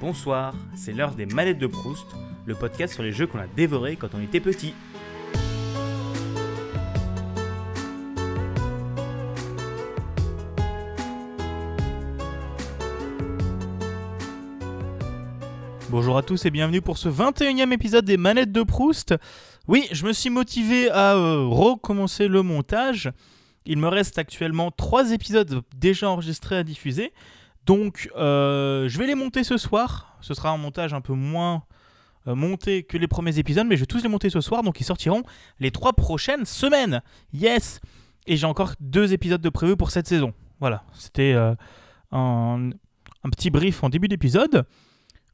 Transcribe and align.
Bonsoir, 0.00 0.54
c'est 0.76 0.92
l'heure 0.92 1.16
des 1.16 1.26
manettes 1.26 1.58
de 1.58 1.66
Proust, 1.66 2.06
le 2.46 2.54
podcast 2.54 2.94
sur 2.94 3.02
les 3.02 3.10
jeux 3.10 3.26
qu'on 3.26 3.40
a 3.40 3.48
dévorés 3.48 3.96
quand 3.96 4.10
on 4.14 4.22
était 4.22 4.38
petit. 4.38 4.72
Bonjour 15.90 16.16
à 16.16 16.22
tous 16.22 16.46
et 16.46 16.50
bienvenue 16.50 16.80
pour 16.80 16.96
ce 16.96 17.08
21e 17.08 17.72
épisode 17.72 18.04
des 18.04 18.18
manettes 18.18 18.52
de 18.52 18.62
Proust. 18.62 19.16
Oui, 19.66 19.88
je 19.90 20.06
me 20.06 20.12
suis 20.12 20.30
motivé 20.30 20.90
à 20.90 21.16
euh, 21.16 21.44
recommencer 21.44 22.28
le 22.28 22.42
montage. 22.42 23.10
Il 23.66 23.78
me 23.78 23.88
reste 23.88 24.16
actuellement 24.16 24.70
3 24.70 25.10
épisodes 25.10 25.62
déjà 25.76 26.08
enregistrés 26.08 26.56
à 26.56 26.62
diffuser. 26.62 27.12
Donc 27.68 28.10
euh, 28.16 28.88
je 28.88 28.98
vais 28.98 29.06
les 29.06 29.14
monter 29.14 29.44
ce 29.44 29.58
soir. 29.58 30.16
Ce 30.22 30.32
sera 30.32 30.48
un 30.48 30.56
montage 30.56 30.94
un 30.94 31.02
peu 31.02 31.12
moins 31.12 31.64
euh, 32.26 32.34
monté 32.34 32.82
que 32.82 32.96
les 32.96 33.06
premiers 33.06 33.38
épisodes, 33.38 33.66
mais 33.66 33.76
je 33.76 33.80
vais 33.80 33.86
tous 33.86 34.02
les 34.02 34.08
monter 34.08 34.30
ce 34.30 34.40
soir. 34.40 34.62
Donc 34.62 34.80
ils 34.80 34.84
sortiront 34.84 35.22
les 35.60 35.70
3 35.70 35.92
prochaines 35.92 36.46
semaines. 36.46 37.02
Yes 37.34 37.80
Et 38.26 38.38
j'ai 38.38 38.46
encore 38.46 38.72
2 38.80 39.12
épisodes 39.12 39.42
de 39.42 39.48
prévu 39.50 39.76
pour 39.76 39.90
cette 39.90 40.08
saison. 40.08 40.32
Voilà, 40.60 40.82
c'était 40.94 41.34
euh, 41.34 41.54
un, 42.10 42.70
petit 43.30 43.50
brief 43.50 43.84
en 43.84 43.90
début 43.90 44.08
d'épisode. 44.08 44.64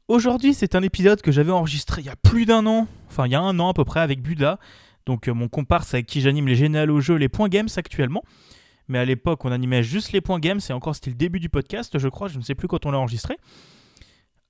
Aujourd'hui, 0.09 0.53
c'est 0.53 0.75
un 0.75 0.83
épisode 0.83 1.21
que 1.21 1.31
j'avais 1.31 1.53
enregistré 1.53 2.01
il 2.01 2.05
y 2.05 2.09
a 2.09 2.17
plus 2.17 2.45
d'un 2.45 2.65
an, 2.67 2.85
enfin 3.07 3.27
il 3.27 3.31
y 3.31 3.35
a 3.35 3.41
un 3.41 3.57
an 3.59 3.69
à 3.69 3.73
peu 3.73 3.85
près 3.85 4.01
avec 4.01 4.21
Buda, 4.21 4.59
donc 5.05 5.29
mon 5.29 5.47
comparse 5.47 5.93
avec 5.93 6.05
qui 6.05 6.19
j'anime 6.19 6.47
les 6.47 6.55
généalogies 6.55 7.07
jeux, 7.07 7.15
les 7.15 7.29
points 7.29 7.47
games 7.47 7.69
actuellement. 7.77 8.23
Mais 8.87 8.99
à 8.99 9.05
l'époque, 9.05 9.43
on 9.45 9.51
animait 9.51 9.83
juste 9.83 10.11
les 10.11 10.21
points 10.21 10.39
games, 10.39 10.59
c'est 10.59 10.73
encore 10.73 10.95
c'était 10.95 11.09
le 11.09 11.15
début 11.15 11.39
du 11.39 11.49
podcast, 11.49 11.97
je 11.97 12.07
crois, 12.07 12.27
je 12.27 12.37
ne 12.37 12.43
sais 12.43 12.55
plus 12.55 12.67
quand 12.67 12.85
on 12.85 12.91
l'a 12.91 12.99
enregistré. 12.99 13.37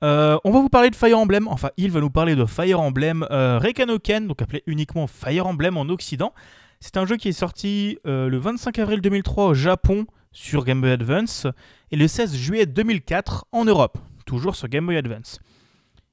Euh, 0.04 0.38
on 0.44 0.52
va 0.52 0.60
vous 0.60 0.70
parler 0.70 0.90
de 0.90 0.96
Fire 0.96 1.18
Emblem, 1.18 1.48
enfin 1.48 1.70
il 1.78 1.90
va 1.90 2.02
nous 2.02 2.10
parler 2.10 2.36
de 2.36 2.46
Fire 2.46 2.80
Emblem 2.80 3.26
euh, 3.32 3.60
Rekanoken, 3.60 4.28
donc 4.28 4.42
appelé 4.42 4.62
uniquement 4.68 5.08
Fire 5.08 5.48
Emblem 5.48 5.78
en 5.78 5.84
Occident. 5.84 6.34
C'est 6.82 6.98
un 6.98 7.06
jeu 7.06 7.16
qui 7.16 7.30
est 7.30 7.34
sorti 7.34 7.98
euh, 8.06 8.28
le 8.28 8.38
25 8.38 8.78
avril 8.80 9.02
2003 9.02 9.46
au 9.46 9.54
Japon 9.54 10.06
sur 10.34 10.66
Game 10.66 10.82
Boy 10.82 10.92
Advance 10.92 11.48
et 11.92 11.96
le 11.96 12.08
16 12.08 12.36
juillet 12.36 12.66
2004 12.66 13.46
en 13.54 13.64
Europe, 13.64 13.98
toujours 14.26 14.56
sur 14.56 14.68
Game 14.68 14.86
Boy 14.86 14.98
Advance. 14.98 15.40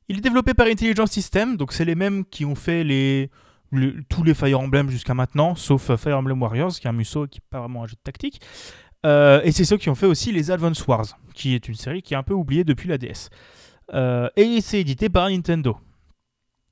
Il 0.08 0.18
est 0.18 0.20
développé 0.20 0.54
par 0.54 0.68
Intelligent 0.68 1.06
System, 1.06 1.56
donc 1.56 1.72
c'est 1.72 1.84
les 1.84 1.96
mêmes 1.96 2.24
qui 2.24 2.44
ont 2.44 2.54
fait 2.54 2.84
les, 2.84 3.30
tous 4.08 4.22
les 4.22 4.34
Fire 4.34 4.60
Emblem 4.60 4.90
jusqu'à 4.90 5.14
maintenant, 5.14 5.54
sauf 5.54 5.90
euh, 5.90 5.96
Fire 5.96 6.18
Emblem 6.18 6.40
Warriors, 6.40 6.72
qui 6.72 6.86
est 6.86 6.90
un 6.90 6.92
musso 6.92 7.26
qui 7.26 7.38
n'est 7.38 7.46
pas 7.50 7.60
vraiment 7.60 7.84
un 7.84 7.86
jeu 7.86 7.94
de 7.94 8.02
tactique. 8.02 8.40
Euh, 9.04 9.40
et 9.44 9.52
c'est 9.52 9.64
ceux 9.64 9.78
qui 9.78 9.88
ont 9.88 9.94
fait 9.94 10.06
aussi 10.06 10.30
les 10.30 10.50
Advance 10.50 10.86
Wars, 10.86 11.06
qui 11.34 11.54
est 11.54 11.68
une 11.68 11.74
série 11.74 12.02
qui 12.02 12.14
est 12.14 12.16
un 12.16 12.22
peu 12.22 12.34
oubliée 12.34 12.64
depuis 12.64 12.88
la 12.88 12.98
DS. 12.98 13.30
Euh, 13.94 14.28
et 14.36 14.60
c'est 14.60 14.80
édité 14.80 15.08
par 15.08 15.28
Nintendo. 15.28 15.76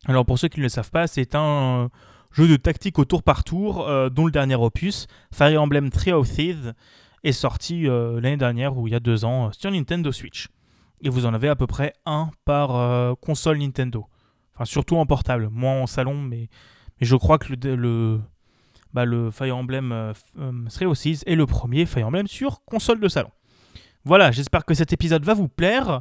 Alors 0.07 0.25
pour 0.25 0.39
ceux 0.39 0.49
qui 0.49 0.61
ne 0.61 0.65
le 0.65 0.69
savent 0.69 0.91
pas, 0.91 1.07
c'est 1.07 1.35
un 1.35 1.91
jeu 2.33 2.47
de 2.47 2.57
tactique 2.57 2.99
au 2.99 3.05
tour 3.05 3.23
par 3.23 3.45
tour, 3.45 3.87
dont 4.11 4.25
le 4.25 4.31
dernier 4.31 4.55
opus, 4.55 5.09
Fire 5.33 5.61
Emblem 5.61 5.91
Three 5.91 6.13
of 6.13 6.31
Thieves, 6.31 6.75
est 7.25 7.33
sorti 7.33 7.83
l'année 7.83 8.39
dernière 8.39 8.79
ou 8.79 8.87
il 8.87 8.93
y 8.93 8.97
a 8.97 9.01
deux 9.01 9.27
ans 9.27 9.51
sur 9.53 9.71
Nintendo 9.71 10.11
Switch. 10.13 10.49
Et 11.03 11.11
vous 11.11 11.27
en 11.27 11.35
avez 11.35 11.49
à 11.49 11.57
peu 11.57 11.67
près 11.67 11.93
un 12.07 12.31
par 12.47 13.17
console 13.17 13.59
Nintendo. 13.59 14.07
Enfin, 14.55 14.65
surtout 14.65 14.97
en 14.97 15.05
portable, 15.05 15.49
moins 15.51 15.83
en 15.83 15.87
salon, 15.87 16.15
mais, 16.15 16.49
mais 17.01 17.07
je 17.07 17.17
crois 17.17 17.39
que 17.39 17.53
le, 17.53 17.77
le, 17.77 18.21
bah, 18.93 19.05
le 19.05 19.31
Fire 19.31 19.57
Emblem 19.57 19.93
euh, 19.93 20.13
euh, 20.39 20.53
Three 20.69 20.93
Thieves 20.95 21.23
est 21.27 21.37
le 21.37 21.47
premier 21.47 21.87
Fire 21.87 22.07
Emblem 22.07 22.27
sur 22.27 22.65
console 22.65 23.01
de 23.01 23.09
salon. 23.09 23.31
Voilà, 24.05 24.31
j'espère 24.31 24.65
que 24.65 24.75
cet 24.75 24.93
épisode 24.93 25.25
va 25.25 25.35
vous 25.35 25.49
plaire. 25.49 26.01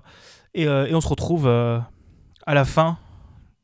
Et, 0.54 0.68
euh, 0.68 0.88
et 0.88 0.96
on 0.96 1.02
se 1.02 1.08
retrouve 1.08 1.48
euh, 1.48 1.80
à 2.46 2.54
la 2.54 2.66
fin 2.66 2.98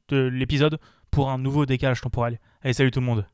de 0.10 0.18
l'épisode 0.18 0.80
pour 1.10 1.30
un 1.30 1.38
nouveau 1.38 1.66
décalage 1.66 2.02
temporel. 2.02 2.40
Allez, 2.62 2.74
salut 2.74 2.92
tout 2.92 3.00
le 3.00 3.06
monde. 3.06 3.26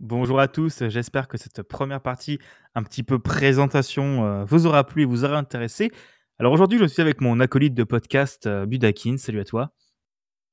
Bonjour 0.00 0.38
à 0.38 0.46
tous, 0.46 0.84
j'espère 0.88 1.26
que 1.26 1.36
cette 1.36 1.62
première 1.62 2.00
partie, 2.00 2.38
un 2.76 2.84
petit 2.84 3.02
peu 3.02 3.18
présentation, 3.18 4.24
euh, 4.24 4.44
vous 4.44 4.66
aura 4.66 4.84
plu 4.84 5.02
et 5.02 5.04
vous 5.04 5.24
aura 5.24 5.38
intéressé. 5.38 5.90
Alors 6.38 6.52
aujourd'hui, 6.52 6.78
je 6.78 6.84
suis 6.84 7.02
avec 7.02 7.20
mon 7.20 7.40
acolyte 7.40 7.74
de 7.74 7.82
podcast, 7.82 8.46
euh, 8.46 8.64
Budakin. 8.64 9.16
Salut 9.16 9.40
à 9.40 9.44
toi. 9.44 9.72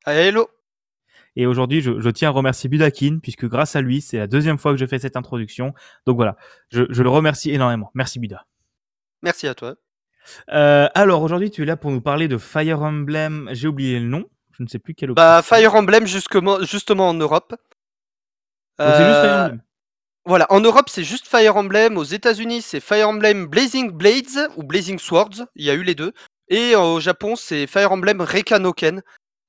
Hello 0.07 0.54
Et 1.35 1.46
aujourd'hui, 1.46 1.81
je, 1.81 2.00
je 2.00 2.09
tiens 2.09 2.29
à 2.29 2.31
remercier 2.31 2.69
Budakin, 2.69 3.19
puisque 3.22 3.46
grâce 3.47 3.75
à 3.75 3.81
lui, 3.81 4.01
c'est 4.01 4.18
la 4.18 4.28
deuxième 4.28 4.57
fois 4.57 4.72
que 4.72 4.78
je 4.78 4.85
fais 4.85 5.00
cette 5.00 5.18
introduction. 5.18 5.73
Donc 6.06 6.16
voilà, 6.16 6.38
je, 6.69 6.84
je 6.90 7.03
le 7.03 7.09
remercie 7.09 7.51
énormément. 7.51 7.91
Merci 7.94 8.19
Buda. 8.19 8.46
Merci 9.22 9.47
à 9.47 9.56
toi. 9.56 9.75
Euh, 10.51 10.88
alors 10.96 11.22
aujourd'hui, 11.22 11.51
tu 11.51 11.63
es 11.63 11.66
là 11.66 11.78
pour 11.78 11.91
nous 11.91 12.01
parler 12.01 12.28
de 12.28 12.38
Fire 12.38 12.81
Emblem. 12.81 13.50
J'ai 13.51 13.68
oublié 13.68 14.00
le 14.00 14.07
nom. 14.07 14.25
Je 14.57 14.63
ne 14.63 14.68
sais 14.68 14.79
plus 14.79 14.94
quel. 14.96 15.12
Bah. 15.12 15.41
Fire 15.44 15.75
Emblem 15.75 16.07
justement, 16.07 16.62
justement 16.62 17.09
en 17.09 17.13
Europe. 17.13 17.56
C'est 18.79 18.85
juste 18.85 18.97
Fire 18.97 19.07
Euh, 19.07 19.46
Emblem. 19.46 19.62
Voilà, 20.28 20.47
en 20.50 20.59
Europe 20.59 20.90
c'est 20.90 21.03
juste 21.03 21.28
Fire 21.28 21.56
Emblem, 21.56 21.97
aux 21.97 22.03
États-Unis 22.03 22.63
c'est 22.63 22.79
Fire 22.79 23.09
Emblem 23.09 23.46
Blazing 23.46 23.91
Blades 23.91 24.50
ou 24.57 24.63
Blazing 24.63 24.97
Swords, 24.97 25.46
il 25.56 25.66
y 25.66 25.69
a 25.69 25.75
eu 25.75 25.84
les 25.84 25.94
deux. 25.94 26.13
Et 26.47 26.75
au 26.75 27.00
Japon 27.00 27.35
c'est 27.35 27.67
Fire 27.67 27.91
Emblem 27.91 28.22
Rekanoken. 28.22 29.03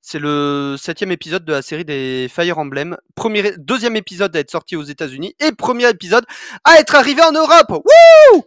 C'est 0.09 0.19
le 0.19 0.77
septième 0.79 1.11
épisode 1.11 1.43
de 1.43 1.51
la 1.51 1.61
série 1.61 1.83
des 1.83 2.27
Fire 2.29 2.57
Emblem. 2.59 2.95
Premier, 3.13 3.51
deuxième 3.57 3.97
épisode 3.97 4.33
à 4.37 4.39
être 4.39 4.49
sorti 4.49 4.77
aux 4.77 4.83
États-Unis 4.83 5.35
et 5.41 5.51
premier 5.51 5.89
épisode 5.89 6.25
à 6.63 6.79
être 6.79 6.95
arrivé 6.95 7.21
en 7.23 7.33
Europe. 7.33 7.69
Wouh 7.83 8.45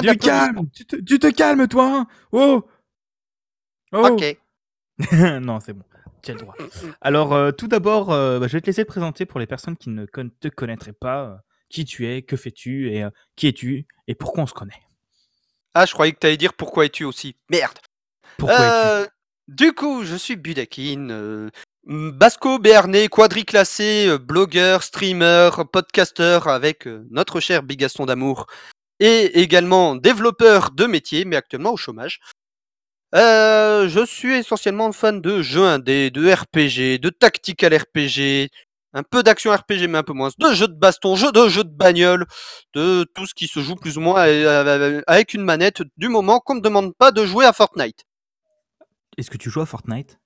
Du 0.00 0.16
calme 0.16 0.66
tu 0.72 0.86
te, 0.86 0.96
tu 0.96 1.18
te 1.18 1.26
calmes, 1.26 1.68
toi 1.68 1.84
hein 1.86 2.06
Oh 2.32 2.64
Oh 3.92 4.06
Ok. 4.08 4.38
Non, 5.42 5.60
c'est 5.60 5.74
bon. 5.74 5.84
Tu 6.22 6.30
as 6.30 6.34
le 6.34 6.40
droit. 6.40 6.54
Alors, 7.02 7.34
euh, 7.34 7.52
tout 7.52 7.68
d'abord, 7.68 8.10
euh, 8.10 8.38
bah, 8.38 8.46
je 8.48 8.54
vais 8.54 8.62
te 8.62 8.66
laisser 8.66 8.84
te 8.86 8.88
présenter 8.90 9.26
pour 9.26 9.40
les 9.40 9.46
personnes 9.46 9.76
qui 9.76 9.90
ne 9.90 10.06
con- 10.06 10.30
te 10.40 10.48
connaîtraient 10.48 10.94
pas. 10.94 11.24
euh, 11.26 11.36
qui 11.68 11.84
tu 11.84 12.08
es, 12.08 12.22
que 12.22 12.36
fais-tu, 12.38 12.88
et 12.90 13.04
qui 13.36 13.48
es-tu, 13.48 13.86
et 14.06 14.14
pourquoi 14.14 14.44
on 14.44 14.46
se 14.46 14.54
connaît. 14.54 14.80
Ah, 15.74 15.84
je 15.84 15.92
croyais 15.92 16.12
que 16.12 16.18
t'allais 16.20 16.38
dire 16.38 16.54
pourquoi 16.54 16.86
es-tu 16.86 17.04
aussi. 17.04 17.36
Merde. 17.50 17.78
Pourquoi 18.38 18.56
es-tu? 19.02 19.10
Du 19.48 19.72
coup, 19.72 20.04
je 20.04 20.16
suis 20.16 20.36
Budakin, 20.36 21.10
euh, 21.10 21.50
Basco 21.84 22.58
Béarnais, 22.58 23.08
quadriclassé, 23.08 24.06
euh, 24.08 24.18
blogueur, 24.18 24.82
streamer, 24.82 25.50
podcasteur 25.70 26.48
avec 26.48 26.86
euh, 26.86 27.06
notre 27.10 27.40
cher 27.40 27.62
Bigaston 27.62 28.06
d'amour 28.06 28.46
et 29.00 29.40
également 29.40 29.96
développeur 29.96 30.70
de 30.70 30.86
métier, 30.86 31.24
mais 31.26 31.36
actuellement 31.36 31.72
au 31.72 31.76
chômage. 31.76 32.20
Je 33.12 34.04
suis 34.06 34.34
essentiellement 34.34 34.92
fan 34.92 35.20
de 35.20 35.42
jeux 35.42 35.64
indés, 35.64 36.10
de 36.10 36.32
RPG, 36.32 36.98
de 36.98 37.10
tactical 37.10 37.76
RPG, 37.76 38.48
un 38.94 39.02
peu 39.02 39.22
d'action 39.22 39.52
RPG 39.52 39.88
mais 39.88 39.98
un 39.98 40.02
peu 40.02 40.14
moins, 40.14 40.30
de 40.38 40.54
jeux 40.54 40.68
de 40.68 40.74
baston, 40.74 41.16
jeux 41.16 41.32
de 41.32 41.48
jeux 41.48 41.64
de 41.64 41.76
bagnole, 41.76 42.26
de 42.74 43.04
tout 43.14 43.26
ce 43.26 43.34
qui 43.34 43.46
se 43.46 43.60
joue 43.60 43.76
plus 43.76 43.98
ou 43.98 44.00
moins 44.00 44.22
avec 45.06 45.34
une 45.34 45.42
manette 45.42 45.82
du 45.96 46.08
moment 46.08 46.40
qu'on 46.40 46.54
ne 46.54 46.60
demande 46.60 46.94
pas 46.96 47.12
de 47.12 47.26
jouer 47.26 47.44
à 47.44 47.52
Fortnite. 47.52 48.04
Est-ce 49.18 49.30
que 49.30 49.38
tu 49.38 49.50
joues 49.50 49.60
à 49.60 49.66
Fortnite? 49.66 50.18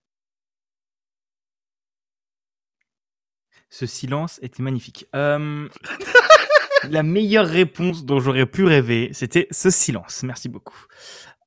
Ce 3.71 3.87
silence 3.87 4.38
était 4.43 4.62
magnifique. 4.62 5.06
Euh, 5.15 5.69
la 6.88 7.03
meilleure 7.03 7.47
réponse 7.47 8.04
dont 8.04 8.19
j'aurais 8.19 8.47
pu 8.47 8.65
rêver, 8.65 9.10
c'était 9.12 9.47
ce 9.50 9.71
silence. 9.71 10.22
Merci 10.22 10.49
beaucoup. 10.49 10.87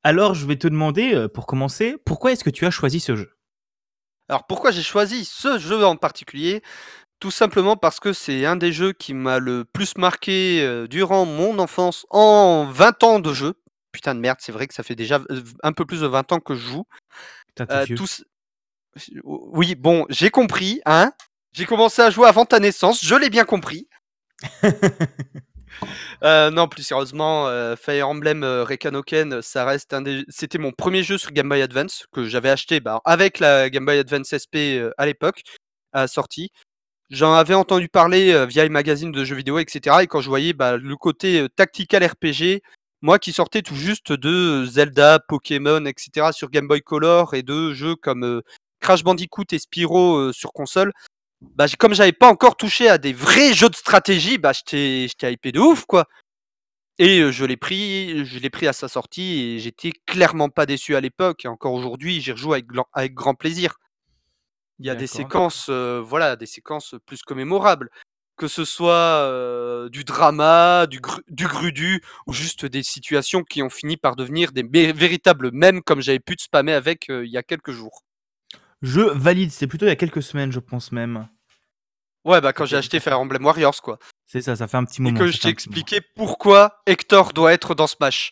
Alors, 0.03 0.35
je 0.35 0.45
vais 0.45 0.55
te 0.55 0.67
demander, 0.67 1.13
euh, 1.13 1.27
pour 1.27 1.47
commencer, 1.47 1.97
pourquoi 2.05 2.31
est-ce 2.31 2.43
que 2.43 2.49
tu 2.49 2.65
as 2.65 2.71
choisi 2.71 2.99
ce 2.99 3.15
jeu? 3.15 3.31
Alors 4.31 4.47
pourquoi 4.47 4.71
j'ai 4.71 4.81
choisi 4.81 5.25
ce 5.25 5.59
jeu 5.59 5.85
en 5.85 5.97
particulier? 5.97 6.61
Tout 7.19 7.31
simplement 7.31 7.75
parce 7.75 7.99
que 7.99 8.13
c'est 8.13 8.45
un 8.45 8.55
des 8.55 8.71
jeux 8.71 8.93
qui 8.93 9.13
m'a 9.13 9.39
le 9.39 9.65
plus 9.65 9.97
marqué 9.97 10.61
euh, 10.61 10.87
durant 10.87 11.25
mon 11.25 11.59
enfance 11.59 12.05
en 12.11 12.63
20 12.63 13.03
ans 13.03 13.19
de 13.19 13.33
jeu. 13.33 13.60
Putain 13.91 14.15
de 14.15 14.19
merde, 14.19 14.37
c'est 14.41 14.51
vrai 14.51 14.67
que 14.67 14.73
ça 14.73 14.83
fait 14.83 14.95
déjà 14.95 15.19
un 15.63 15.73
peu 15.73 15.85
plus 15.85 16.01
de 16.01 16.07
20 16.07 16.31
ans 16.31 16.39
que 16.39 16.55
je 16.55 16.59
joue. 16.61 16.83
Putain, 17.47 17.65
Euh, 17.71 17.83
vieux. 17.83 17.95
tous- 17.95 18.23
Oui, 19.23 19.75
bon, 19.75 20.05
j'ai 20.09 20.29
compris, 20.29 20.81
hein. 20.85 21.11
J'ai 21.53 21.65
commencé 21.65 22.01
à 22.01 22.09
jouer 22.09 22.27
avant 22.27 22.45
ta 22.45 22.59
naissance, 22.59 23.03
je 23.05 23.15
l'ai 23.15 23.29
bien 23.29 23.45
compris. 23.45 23.87
Euh, 26.23 26.51
non, 26.51 26.67
plus 26.67 26.83
sérieusement, 26.83 27.47
euh, 27.47 27.75
Fire 27.75 28.07
Emblem 28.07 28.43
euh, 28.43 28.63
Rekanoken, 28.63 29.41
ça 29.41 29.65
reste 29.65 29.93
un 29.93 30.01
des. 30.01 30.23
C'était 30.29 30.59
mon 30.59 30.71
premier 30.71 31.01
jeu 31.01 31.17
sur 31.17 31.31
Game 31.31 31.49
Boy 31.49 31.61
Advance 31.61 32.05
que 32.11 32.25
j'avais 32.27 32.49
acheté 32.49 32.79
bah, 32.81 33.01
avec 33.05 33.39
la 33.39 33.69
Game 33.69 33.85
Boy 33.85 33.97
Advance 33.97 34.33
SP 34.35 34.83
à 34.97 35.05
l'époque, 35.07 35.41
à 35.93 36.01
la 36.01 36.07
sortie. 36.07 36.51
J'en 37.09 37.33
avais 37.33 37.55
entendu 37.55 37.87
parler 37.89 38.45
via 38.45 38.63
les 38.63 38.69
magazines 38.69 39.11
de 39.11 39.25
jeux 39.25 39.35
vidéo, 39.35 39.57
etc. 39.57 39.97
Et 40.03 40.07
quand 40.07 40.21
je 40.21 40.29
voyais 40.29 40.53
bah, 40.53 40.77
le 40.77 40.95
côté 40.97 41.47
tactical 41.55 42.03
RPG, 42.05 42.61
moi 43.01 43.19
qui 43.19 43.33
sortais 43.33 43.61
tout 43.61 43.75
juste 43.75 44.11
de 44.11 44.65
Zelda, 44.65 45.19
Pokémon, 45.19 45.85
etc. 45.85 46.31
sur 46.31 46.49
Game 46.49 46.67
Boy 46.67 46.81
Color 46.81 47.33
et 47.33 47.43
de 47.43 47.73
jeux 47.73 47.95
comme 47.95 48.23
euh, 48.23 48.41
Crash 48.79 49.03
Bandicoot 49.03 49.45
et 49.51 49.59
Spyro 49.59 50.17
euh, 50.17 50.33
sur 50.33 50.53
console, 50.53 50.91
bah, 51.41 51.65
comme 51.79 51.93
j'avais 51.93 52.11
pas 52.11 52.29
encore 52.29 52.55
touché 52.55 52.87
à 52.87 52.97
des 52.97 53.13
vrais 53.13 53.53
jeux 53.53 53.69
de 53.69 53.75
stratégie, 53.75 54.37
bah, 54.37 54.51
j'étais 54.53 55.07
hypé 55.33 55.51
de 55.51 55.59
ouf, 55.59 55.85
quoi. 55.85 56.05
Et 56.99 57.19
euh, 57.19 57.31
je 57.31 57.45
l'ai 57.45 57.57
pris, 57.57 58.25
je 58.25 58.37
l'ai 58.37 58.51
pris 58.51 58.67
à 58.67 58.73
sa 58.73 58.87
sortie 58.87 59.41
et 59.41 59.59
j'étais 59.59 59.91
clairement 60.05 60.49
pas 60.49 60.67
déçu 60.67 60.95
à 60.95 61.01
l'époque. 61.01 61.45
Et 61.45 61.47
encore 61.47 61.73
aujourd'hui, 61.73 62.21
j'y 62.21 62.31
rejoue 62.31 62.53
avec, 62.53 62.67
grand 63.15 63.33
plaisir. 63.33 63.77
Il 64.79 64.85
y 64.85 64.89
a 64.89 64.95
des 64.95 65.07
séquences, 65.07 65.67
euh, 65.69 66.01
voilà, 66.01 66.35
des 66.35 66.45
séquences 66.45 66.95
plus 67.05 67.23
que 67.23 67.33
mémorables. 67.33 67.89
Que 68.41 68.47
ce 68.47 68.65
soit 68.65 68.91
euh, 69.29 69.87
du 69.89 70.03
drama, 70.03 70.87
du, 70.87 70.99
gru- 70.99 71.21
du 71.29 71.45
grudu, 71.47 72.01
ou 72.25 72.33
juste 72.33 72.65
des 72.65 72.81
situations 72.81 73.43
qui 73.43 73.61
ont 73.61 73.69
fini 73.69 73.97
par 73.97 74.15
devenir 74.15 74.51
des 74.51 74.63
véritables 74.93 75.51
mèmes 75.53 75.83
comme 75.83 76.01
j'avais 76.01 76.19
pu 76.19 76.35
te 76.35 76.41
spammer 76.41 76.73
avec 76.73 77.11
euh, 77.11 77.23
il 77.23 77.31
y 77.31 77.37
a 77.37 77.43
quelques 77.43 77.69
jours. 77.69 78.01
Je 78.81 79.01
valide, 79.01 79.51
c'est 79.51 79.67
plutôt 79.67 79.85
il 79.85 79.89
y 79.89 79.91
a 79.91 79.95
quelques 79.95 80.23
semaines, 80.23 80.51
je 80.51 80.59
pense 80.59 80.91
même. 80.91 81.27
Ouais, 82.25 82.41
bah 82.41 82.51
quand 82.51 82.65
j'ai 82.65 82.77
acheté 82.77 82.99
Fire 82.99 83.19
Emblem 83.19 83.45
Warriors, 83.45 83.79
quoi. 83.83 83.99
C'est 84.25 84.41
ça, 84.41 84.55
ça 84.55 84.67
fait 84.67 84.77
un 84.77 84.85
petit 84.85 85.01
Et 85.01 85.03
moment. 85.03 85.19
que 85.19 85.27
ça 85.27 85.31
je 85.33 85.41
t'ai 85.41 85.49
expliqué 85.49 86.01
pourquoi 86.15 86.81
Hector 86.87 87.33
doit 87.33 87.53
être 87.53 87.75
dans 87.75 87.85
Smash. 87.85 88.31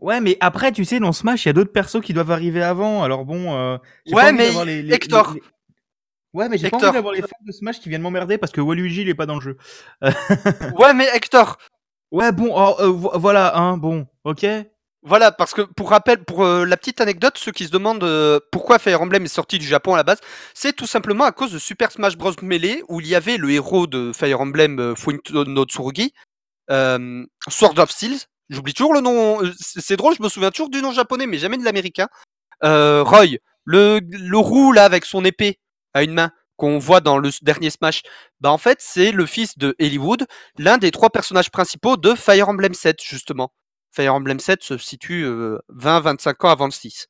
Ouais, 0.00 0.22
mais 0.22 0.38
après, 0.40 0.72
tu 0.72 0.86
sais, 0.86 1.00
dans 1.00 1.12
Smash, 1.12 1.44
il 1.44 1.48
y 1.48 1.50
a 1.50 1.52
d'autres 1.52 1.70
persos 1.72 2.00
qui 2.02 2.14
doivent 2.14 2.30
arriver 2.30 2.62
avant. 2.62 3.02
Alors 3.02 3.26
bon. 3.26 3.54
euh, 3.54 3.76
Ouais, 4.06 4.22
pas 4.22 4.32
mais 4.32 4.46
d'avoir 4.46 4.64
les- 4.64 4.82
les- 4.82 4.94
Hector. 4.94 5.34
les- 5.34 5.42
Ouais, 6.34 6.48
mais 6.48 6.56
j'ai 6.58 6.70
pas 6.70 6.76
envie 6.78 6.86
d'avoir 6.94 7.12
les 7.14 7.20
fans 7.22 7.28
de 7.46 7.52
Smash 7.52 7.80
qui 7.80 7.88
viennent 7.88 8.02
m'emmerder 8.02 8.38
parce 8.38 8.52
que 8.52 8.60
Waluigi 8.60 9.02
il 9.02 9.08
est 9.08 9.14
pas 9.14 9.26
dans 9.26 9.34
le 9.36 9.40
jeu. 9.40 9.56
Ouais, 10.78 10.94
mais 10.94 11.06
Hector, 11.14 11.58
Ouais, 12.10 12.30
bon, 12.30 12.52
oh, 12.54 12.76
euh, 12.80 12.88
vo- 12.90 13.12
voilà, 13.18 13.56
hein, 13.56 13.76
bon, 13.78 14.06
ok. 14.24 14.44
Voilà, 15.02 15.32
parce 15.32 15.52
que 15.54 15.62
pour 15.62 15.90
rappel, 15.90 16.22
pour 16.24 16.44
euh, 16.44 16.64
la 16.66 16.76
petite 16.76 17.00
anecdote, 17.00 17.36
ceux 17.38 17.52
qui 17.52 17.64
se 17.66 17.70
demandent 17.70 18.04
euh, 18.04 18.38
pourquoi 18.52 18.78
Fire 18.78 19.00
Emblem 19.02 19.24
est 19.24 19.28
sorti 19.28 19.58
du 19.58 19.66
Japon 19.66 19.94
à 19.94 19.96
la 19.96 20.02
base, 20.04 20.18
c'est 20.54 20.74
tout 20.74 20.86
simplement 20.86 21.24
à 21.24 21.32
cause 21.32 21.52
de 21.52 21.58
Super 21.58 21.90
Smash 21.90 22.16
Bros. 22.16 22.32
Melee, 22.42 22.82
où 22.88 23.00
il 23.00 23.06
y 23.08 23.14
avait 23.14 23.38
le 23.38 23.50
héros 23.50 23.86
de 23.86 24.12
Fire 24.14 24.40
Emblem, 24.42 24.94
Fuinto 24.94 25.44
no 25.46 25.64
Tsurugi, 25.64 26.12
Sword 27.48 27.78
of 27.78 27.90
Steel. 27.90 28.18
J'oublie 28.50 28.74
toujours 28.74 28.92
le 28.94 29.00
nom. 29.00 29.40
C'est 29.58 29.96
drôle, 29.96 30.14
je 30.16 30.22
me 30.22 30.28
souviens 30.28 30.50
toujours 30.50 30.68
du 30.70 30.82
nom 30.82 30.92
japonais, 30.92 31.26
mais 31.26 31.38
jamais 31.38 31.56
de 31.56 31.64
l'américain. 31.64 32.08
Roy, 32.62 33.38
le, 33.64 34.00
le 34.02 34.38
roux 34.38 34.72
là 34.72 34.84
avec 34.84 35.04
son 35.04 35.24
épée 35.24 35.58
à 35.94 36.02
une 36.02 36.12
main 36.14 36.30
qu'on 36.56 36.78
voit 36.78 37.00
dans 37.00 37.18
le 37.18 37.30
dernier 37.42 37.70
Smash. 37.70 38.02
Bah 38.40 38.50
en 38.52 38.58
fait, 38.58 38.78
c'est 38.80 39.10
le 39.12 39.26
fils 39.26 39.58
de 39.58 39.74
Hollywood, 39.80 40.26
l'un 40.58 40.78
des 40.78 40.90
trois 40.90 41.10
personnages 41.10 41.50
principaux 41.50 41.96
de 41.96 42.14
Fire 42.14 42.48
Emblem 42.48 42.74
7 42.74 42.98
justement. 43.02 43.52
Fire 43.94 44.14
Emblem 44.14 44.38
7 44.40 44.62
se 44.62 44.78
situe 44.78 45.24
euh, 45.24 45.58
20-25 45.74 46.46
ans 46.46 46.50
avant 46.50 46.66
le 46.66 46.70
6. 46.70 47.06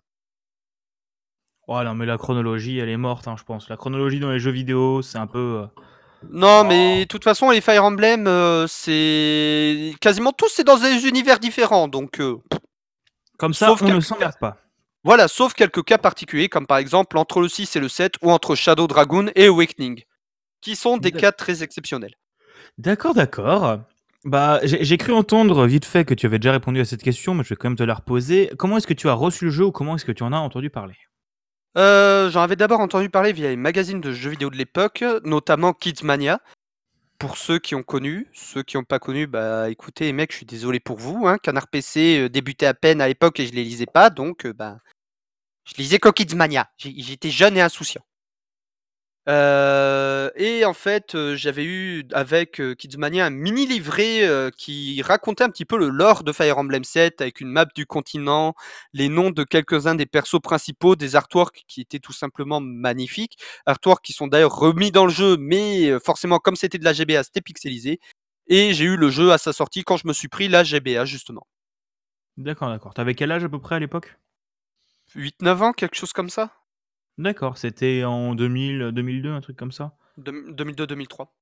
Oh 1.68 1.82
non, 1.84 1.94
mais 1.94 2.06
la 2.06 2.18
chronologie, 2.18 2.78
elle 2.78 2.88
est 2.88 2.96
morte, 2.96 3.28
hein, 3.28 3.36
je 3.38 3.44
pense. 3.44 3.68
La 3.68 3.76
chronologie 3.76 4.18
dans 4.20 4.30
les 4.30 4.40
jeux 4.40 4.50
vidéo, 4.50 5.00
c'est 5.02 5.18
un 5.18 5.26
peu. 5.28 5.62
euh, 5.62 5.66
Non, 6.30 6.64
mais 6.64 7.00
de 7.00 7.04
toute 7.08 7.24
façon, 7.24 7.50
les 7.50 7.60
Fire 7.60 7.84
Emblem, 7.84 8.26
euh, 8.26 8.66
c'est 8.66 9.94
quasiment 10.00 10.32
tous 10.32 10.48
c'est 10.54 10.64
dans 10.64 10.78
des 10.78 11.06
univers 11.06 11.38
différents, 11.38 11.88
donc 11.88 12.20
euh, 12.20 12.36
Comme 13.38 13.54
ça, 13.54 13.66
Sauf 13.66 13.82
on 13.82 13.88
ne 13.88 14.00
s'emmerde 14.00 14.36
pas. 14.40 14.56
Voilà, 15.04 15.28
sauf 15.28 15.54
quelques 15.54 15.84
cas 15.84 15.98
particuliers, 15.98 16.48
comme 16.48 16.66
par 16.66 16.78
exemple 16.78 17.18
entre 17.18 17.40
le 17.40 17.48
6 17.48 17.76
et 17.76 17.80
le 17.80 17.88
7, 17.88 18.14
ou 18.22 18.30
entre 18.30 18.54
Shadow 18.54 18.86
Dragoon 18.86 19.30
et 19.34 19.46
Awakening, 19.46 20.04
qui 20.60 20.76
sont 20.76 20.96
des 20.96 21.12
cas 21.12 21.32
très 21.32 21.62
exceptionnels. 21.62 22.14
D'accord, 22.78 23.14
d'accord. 23.14 23.80
Bah, 24.24 24.60
j'ai 24.62 24.96
cru 24.98 25.12
entendre 25.12 25.66
vite 25.66 25.84
fait 25.84 26.04
que 26.04 26.14
tu 26.14 26.26
avais 26.26 26.38
déjà 26.38 26.52
répondu 26.52 26.80
à 26.80 26.84
cette 26.84 27.02
question, 27.02 27.34
mais 27.34 27.42
je 27.42 27.48
vais 27.48 27.56
quand 27.56 27.68
même 27.68 27.76
te 27.76 27.82
la 27.82 27.94
reposer. 27.94 28.50
Comment 28.56 28.76
est-ce 28.76 28.86
que 28.86 28.94
tu 28.94 29.08
as 29.08 29.14
reçu 29.14 29.46
le 29.46 29.50
jeu 29.50 29.64
ou 29.64 29.72
comment 29.72 29.96
est-ce 29.96 30.04
que 30.04 30.12
tu 30.12 30.22
en 30.22 30.32
as 30.32 30.36
entendu 30.38 30.70
parler? 30.70 30.94
Euh, 31.76 32.30
J'en 32.30 32.42
avais 32.42 32.54
d'abord 32.54 32.80
entendu 32.80 33.10
parler 33.10 33.32
via 33.32 33.48
les 33.48 33.56
magazines 33.56 34.00
de 34.00 34.12
jeux 34.12 34.30
vidéo 34.30 34.50
de 34.50 34.56
l'époque, 34.56 35.04
notamment 35.24 35.72
Kids 35.72 36.04
Mania. 36.04 36.40
Pour 37.18 37.36
ceux 37.36 37.58
qui 37.58 37.74
ont 37.74 37.82
connu, 37.82 38.28
ceux 38.32 38.62
qui 38.62 38.76
n'ont 38.76 38.84
pas 38.84 38.98
connu, 38.98 39.26
bah 39.26 39.70
écoutez, 39.70 40.12
mecs, 40.12 40.32
je 40.32 40.38
suis 40.38 40.46
désolé 40.46 40.80
pour 40.80 40.98
vous. 40.98 41.26
Hein, 41.26 41.38
Canard 41.38 41.68
PC 41.68 42.20
euh, 42.20 42.28
débutait 42.28 42.66
à 42.66 42.74
peine 42.74 43.00
à 43.00 43.08
l'époque 43.08 43.40
et 43.40 43.46
je 43.46 43.52
les 43.52 43.64
lisais 43.64 43.86
pas, 43.86 44.10
donc 44.10 44.44
euh, 44.44 44.52
bah, 44.52 44.78
je 45.64 45.74
lisais 45.78 45.98
que 45.98 46.08
Kids 46.08 46.34
Mania. 46.34 46.70
J'étais 46.78 47.30
jeune 47.30 47.56
et 47.56 47.60
insouciant. 47.60 48.02
Euh, 49.28 50.30
et 50.34 50.64
en 50.64 50.74
fait, 50.74 51.14
euh, 51.14 51.36
j'avais 51.36 51.64
eu 51.64 52.04
avec 52.12 52.60
euh, 52.60 52.74
Kids 52.74 52.98
Mania 52.98 53.26
un 53.26 53.30
mini 53.30 53.66
livret 53.66 54.24
euh, 54.24 54.50
qui 54.50 55.00
racontait 55.02 55.44
un 55.44 55.48
petit 55.48 55.64
peu 55.64 55.78
le 55.78 55.90
lore 55.90 56.24
de 56.24 56.32
Fire 56.32 56.58
Emblem 56.58 56.82
7 56.82 57.20
avec 57.20 57.40
une 57.40 57.48
map 57.48 57.66
du 57.76 57.86
continent, 57.86 58.54
les 58.92 59.08
noms 59.08 59.30
de 59.30 59.44
quelques-uns 59.44 59.94
des 59.94 60.06
persos 60.06 60.40
principaux, 60.40 60.96
des 60.96 61.14
artworks 61.14 61.62
qui 61.68 61.80
étaient 61.80 62.00
tout 62.00 62.12
simplement 62.12 62.60
magnifiques, 62.60 63.38
artworks 63.64 64.04
qui 64.04 64.12
sont 64.12 64.26
d'ailleurs 64.26 64.56
remis 64.56 64.90
dans 64.90 65.06
le 65.06 65.12
jeu, 65.12 65.36
mais 65.38 65.98
forcément 66.00 66.38
comme 66.40 66.56
c'était 66.56 66.78
de 66.78 66.84
la 66.84 66.92
GBA, 66.92 67.22
c'était 67.22 67.40
pixelisé. 67.40 68.00
Et 68.48 68.74
j'ai 68.74 68.86
eu 68.86 68.96
le 68.96 69.08
jeu 69.08 69.30
à 69.32 69.38
sa 69.38 69.52
sortie 69.52 69.84
quand 69.84 69.96
je 69.96 70.08
me 70.08 70.12
suis 70.12 70.28
pris 70.28 70.48
la 70.48 70.64
GBA 70.64 71.04
justement. 71.04 71.46
D'accord, 72.38 72.70
d'accord. 72.70 72.94
T'avais 72.94 73.14
quel 73.14 73.30
âge 73.30 73.44
à 73.44 73.48
peu 73.48 73.60
près 73.60 73.76
à 73.76 73.78
l'époque? 73.78 74.16
8-9 75.14 75.62
ans, 75.62 75.72
quelque 75.72 75.96
chose 75.96 76.12
comme 76.12 76.30
ça? 76.30 76.52
D'accord, 77.18 77.58
c'était 77.58 78.04
en 78.04 78.34
2000, 78.34 78.90
2002, 78.92 79.30
un 79.30 79.40
truc 79.40 79.56
comme 79.56 79.72
ça 79.72 79.96
Dem- 80.18 80.54
2002-2003. 80.54 81.34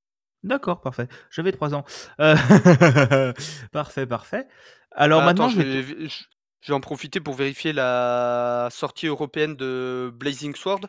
D'accord, 0.43 0.81
parfait. 0.81 1.07
J'avais 1.29 1.51
3 1.51 1.75
ans. 1.75 1.85
Euh, 2.19 2.35
parfait, 3.71 4.05
parfait. 4.07 4.47
Alors 4.91 5.21
Ah, 5.21 5.25
maintenant, 5.25 5.45
attends, 5.45 5.55
je 5.55 5.61
je 5.61 5.77
vais... 5.79 6.09
je- 6.09 6.73
en 6.73 6.79
profiter 6.79 7.19
pour 7.19 7.33
vérifier 7.33 7.73
la 7.73 8.67
sortie 8.71 9.07
européenne 9.07 9.55
de 9.55 10.11
Blazing 10.13 10.55
Sword. 10.55 10.81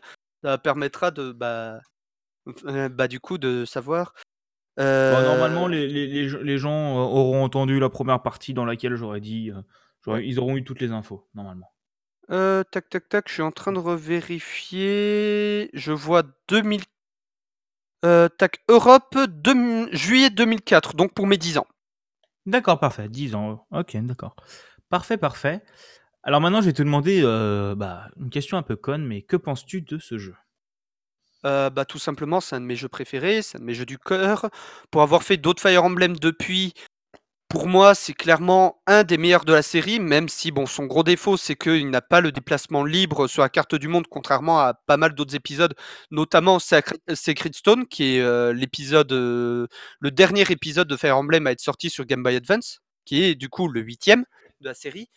Ça 0.43 0.57
permettra 0.57 1.11
de 1.11 1.31
bah, 1.31 1.79
euh, 2.65 2.89
bah 2.89 3.07
du 3.07 3.19
coup 3.19 3.37
de 3.37 3.65
savoir. 3.65 4.13
Bon, 4.77 4.83
euh, 4.83 5.25
normalement, 5.25 5.67
les, 5.67 5.87
les, 5.87 6.07
les, 6.07 6.27
gens- 6.29 6.41
les 6.41 6.57
gens 6.57 6.97
auront 6.97 7.43
entendu 7.43 7.79
la 7.79 7.89
première 7.89 8.21
partie 8.21 8.53
dans 8.53 8.65
laquelle 8.65 8.95
j'aurais 8.95 9.21
dit... 9.21 9.51
Ils 10.07 10.39
auront 10.39 10.57
eu 10.57 10.63
toutes 10.63 10.81
les 10.81 10.91
infos, 10.91 11.27
normalement. 11.33 11.72
Euh, 12.31 12.63
tac 12.63 12.89
tac 12.89 13.07
tac, 13.09 13.27
je 13.29 13.33
suis 13.33 13.41
en 13.41 13.51
train 13.51 13.71
de 13.71 13.79
revérifier. 13.79 15.69
Je 15.73 15.91
vois 15.91 16.23
2000. 16.47 16.81
euh, 18.05 18.29
tac 18.29 18.59
Europe 18.69 19.17
2000 19.27 19.89
juillet 19.95 20.29
2004, 20.29 20.95
donc 20.95 21.13
pour 21.13 21.27
mes 21.27 21.37
10 21.37 21.57
ans. 21.57 21.67
D'accord, 22.45 22.79
parfait. 22.79 23.07
10 23.09 23.35
ans. 23.35 23.65
Ok, 23.71 23.95
d'accord. 23.97 24.35
Parfait, 24.89 25.17
parfait. 25.17 25.63
Alors 26.23 26.41
maintenant, 26.41 26.61
je 26.61 26.67
vais 26.67 26.73
te 26.73 26.83
demander 26.83 27.21
euh, 27.23 27.75
bah, 27.75 28.09
une 28.19 28.29
question 28.29 28.57
un 28.57 28.63
peu 28.63 28.75
conne, 28.75 29.05
mais 29.05 29.21
que 29.23 29.37
penses-tu 29.37 29.81
de 29.81 29.99
ce 29.99 30.17
jeu? 30.17 30.35
Euh, 31.45 31.69
bah, 31.69 31.83
tout 31.85 31.99
simplement, 31.99 32.39
c'est 32.39 32.55
un 32.55 32.61
de 32.61 32.65
mes 32.65 32.75
jeux 32.75 32.87
préférés, 32.87 33.41
c'est 33.41 33.57
un 33.57 33.61
de 33.61 33.65
mes 33.65 33.73
jeux 33.73 33.85
du 33.85 33.97
cœur. 33.97 34.49
Pour 34.91 35.01
avoir 35.01 35.23
fait 35.23 35.37
d'autres 35.37 35.61
Fire 35.61 35.83
Emblem 35.83 36.15
depuis, 36.15 36.73
pour 37.53 37.67
moi, 37.67 37.93
c'est 37.93 38.15
clairement 38.15 38.81
un 38.87 39.03
des 39.03 39.19
meilleurs 39.19 39.45
de 39.45 39.53
la 39.53 39.61
série, 39.61 39.99
même 39.99 40.27
si 40.27 40.49
bon, 40.49 40.65
son 40.65 40.87
gros 40.87 41.03
défaut, 41.03 41.37
c'est 41.37 41.55
qu'il 41.55 41.87
n'a 41.91 42.01
pas 42.01 42.19
le 42.19 42.31
déplacement 42.31 42.83
libre 42.83 43.27
sur 43.27 43.43
la 43.43 43.49
carte 43.49 43.75
du 43.75 43.87
monde, 43.87 44.07
contrairement 44.09 44.59
à 44.59 44.73
pas 44.73 44.97
mal 44.97 45.13
d'autres 45.13 45.35
épisodes, 45.35 45.75
notamment 46.09 46.57
Sacred 46.57 46.99
Sacred 47.13 47.53
Stone, 47.53 47.85
qui 47.85 48.15
est 48.15 48.21
euh, 48.21 48.53
l'épisode, 48.53 49.11
euh, 49.11 49.67
le 49.99 50.09
dernier 50.09 50.41
épisode 50.49 50.87
de 50.87 50.97
Fire 50.97 51.15
Emblem 51.15 51.45
à 51.45 51.51
être 51.51 51.59
sorti 51.59 51.91
sur 51.91 52.05
Game 52.05 52.23
Boy 52.23 52.37
Advance, 52.37 52.79
qui 53.05 53.23
est 53.23 53.35
du 53.35 53.49
coup 53.49 53.67
le 53.67 53.81
huitième 53.81 54.25
de 54.61 54.65
la 54.65 54.73
série. 54.73 55.07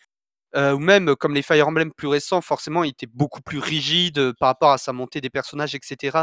Euh, 0.55 0.73
ou 0.73 0.79
même 0.79 1.15
comme 1.15 1.33
les 1.33 1.41
Fire 1.41 1.67
Emblem 1.67 1.91
plus 1.91 2.07
récents, 2.07 2.41
forcément, 2.41 2.83
il 2.83 2.89
était 2.91 3.07
beaucoup 3.07 3.41
plus 3.41 3.57
rigide 3.57 4.19
euh, 4.19 4.33
par 4.39 4.49
rapport 4.49 4.71
à 4.71 4.77
sa 4.77 4.93
montée 4.93 5.21
des 5.21 5.31
personnages, 5.31 5.73
etc. 5.73 6.19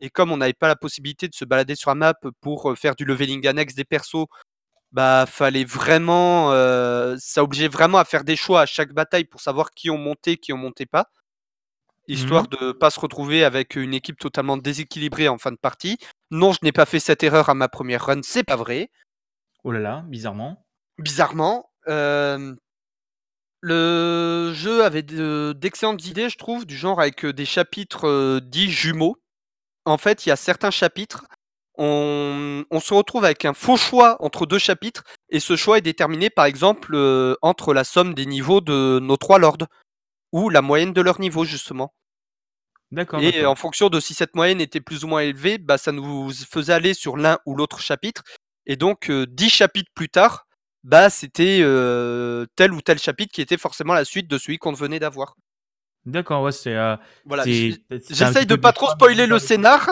Et 0.00 0.10
comme 0.10 0.30
on 0.30 0.36
n'avait 0.36 0.52
pas 0.52 0.68
la 0.68 0.76
possibilité 0.76 1.26
de 1.28 1.34
se 1.34 1.44
balader 1.44 1.74
sur 1.74 1.90
la 1.90 1.94
map 1.94 2.14
pour 2.40 2.70
euh, 2.70 2.74
faire 2.74 2.94
du 2.96 3.04
leveling 3.04 3.46
annexe 3.46 3.74
des 3.74 3.84
persos, 3.84 4.26
bah 4.96 5.26
fallait 5.26 5.64
vraiment, 5.64 6.52
euh, 6.52 7.16
ça 7.18 7.42
obligeait 7.44 7.68
vraiment 7.68 7.98
à 7.98 8.04
faire 8.04 8.24
des 8.24 8.36
choix 8.36 8.62
à 8.62 8.66
chaque 8.66 8.92
bataille 8.92 9.24
pour 9.26 9.40
savoir 9.40 9.70
qui 9.72 9.90
ont 9.90 9.98
monté, 9.98 10.38
qui 10.38 10.52
ont 10.54 10.56
monté 10.58 10.86
pas, 10.86 11.10
histoire 12.08 12.48
de 12.48 12.72
pas 12.72 12.90
se 12.90 13.00
retrouver 13.00 13.44
avec 13.44 13.76
une 13.76 13.94
équipe 13.94 14.18
totalement 14.18 14.56
déséquilibrée 14.56 15.28
en 15.28 15.38
fin 15.38 15.52
de 15.52 15.56
partie. 15.58 15.98
Non, 16.30 16.52
je 16.52 16.58
n'ai 16.62 16.72
pas 16.72 16.86
fait 16.86 17.00
cette 17.00 17.22
erreur 17.22 17.48
à 17.48 17.54
ma 17.54 17.68
première 17.68 18.06
run, 18.06 18.20
c'est 18.22 18.44
pas 18.44 18.56
vrai. 18.56 18.90
Oh 19.64 19.72
là 19.72 19.80
là, 19.80 20.04
bizarrement. 20.08 20.64
bizarrement. 20.98 21.70
euh, 21.88 22.54
le 23.60 24.52
jeu 24.54 24.84
avait 24.84 25.02
de- 25.02 25.54
d'excellentes 25.56 26.06
idées, 26.06 26.28
je 26.30 26.38
trouve, 26.38 26.66
du 26.66 26.76
genre 26.76 27.00
avec 27.00 27.24
euh, 27.24 27.32
des 27.32 27.44
chapitres 27.46 28.06
euh, 28.06 28.40
dits 28.40 28.70
jumeaux. 28.70 29.16
En 29.84 29.98
fait, 29.98 30.26
il 30.26 30.30
y 30.30 30.32
a 30.32 30.36
certains 30.36 30.70
chapitres, 30.70 31.26
on, 31.78 32.64
on 32.70 32.80
se 32.80 32.94
retrouve 32.94 33.24
avec 33.24 33.44
un 33.44 33.54
faux 33.54 33.76
choix 33.76 34.16
entre 34.20 34.46
deux 34.46 34.58
chapitres, 34.58 35.04
et 35.28 35.40
ce 35.40 35.56
choix 35.56 35.78
est 35.78 35.82
déterminé, 35.82 36.30
par 36.30 36.44
exemple, 36.44 36.92
euh, 36.94 37.34
entre 37.42 37.74
la 37.74 37.84
somme 37.84 38.14
des 38.14 38.26
niveaux 38.26 38.60
de 38.60 38.98
nos 39.00 39.16
trois 39.16 39.38
lords, 39.38 39.66
ou 40.32 40.50
la 40.50 40.62
moyenne 40.62 40.92
de 40.92 41.00
leur 41.00 41.20
niveau, 41.20 41.44
justement. 41.44 41.94
D'accord. 42.92 43.20
Et 43.20 43.44
en 43.44 43.56
fonction 43.56 43.88
de 43.88 43.98
si 44.00 44.14
cette 44.14 44.34
moyenne 44.34 44.60
était 44.60 44.80
plus 44.80 45.04
ou 45.04 45.08
moins 45.08 45.20
élevée, 45.20 45.58
bah, 45.58 45.78
ça 45.78 45.92
nous 45.92 46.30
faisait 46.32 46.72
aller 46.72 46.94
sur 46.94 47.16
l'un 47.16 47.38
ou 47.44 47.56
l'autre 47.56 47.80
chapitre. 47.80 48.22
Et 48.66 48.76
donc, 48.76 49.10
euh, 49.10 49.26
dix 49.28 49.50
chapitres 49.50 49.90
plus 49.94 50.08
tard, 50.08 50.46
bah, 50.84 51.10
c'était 51.10 51.60
euh, 51.62 52.46
tel 52.54 52.72
ou 52.72 52.80
tel 52.80 52.98
chapitre 52.98 53.32
qui 53.32 53.40
était 53.40 53.56
forcément 53.56 53.94
la 53.94 54.04
suite 54.04 54.28
de 54.28 54.38
celui 54.38 54.58
qu'on 54.58 54.72
venait 54.72 55.00
d'avoir. 55.00 55.34
D'accord, 56.04 56.42
ouais, 56.42 56.52
c'est. 56.52 56.76
Voilà. 57.24 57.42
J'essaye 57.44 58.46
de 58.46 58.54
pas 58.54 58.72
trop 58.72 58.88
spoiler 58.90 59.26
le 59.26 59.40
scénar. 59.40 59.90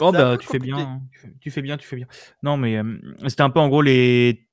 Oh 0.00 0.10
C'est 0.12 0.18
bah 0.18 0.36
tu 0.38 0.46
fais 0.46 0.58
bien, 0.58 0.76
compliqué. 0.76 0.90
hein. 0.90 1.02
tu 1.40 1.50
fais- 1.50 1.62
bien, 1.62 1.76
tu 1.76 1.86
fais 1.86 1.96
bien. 1.96 2.06
Non 2.42 2.56
mais 2.56 2.76
euh, 2.78 2.98
c'était 3.28 3.42
un 3.42 3.50
peu 3.50 3.60
en 3.60 3.68
gros 3.68 3.82
les 3.82 4.46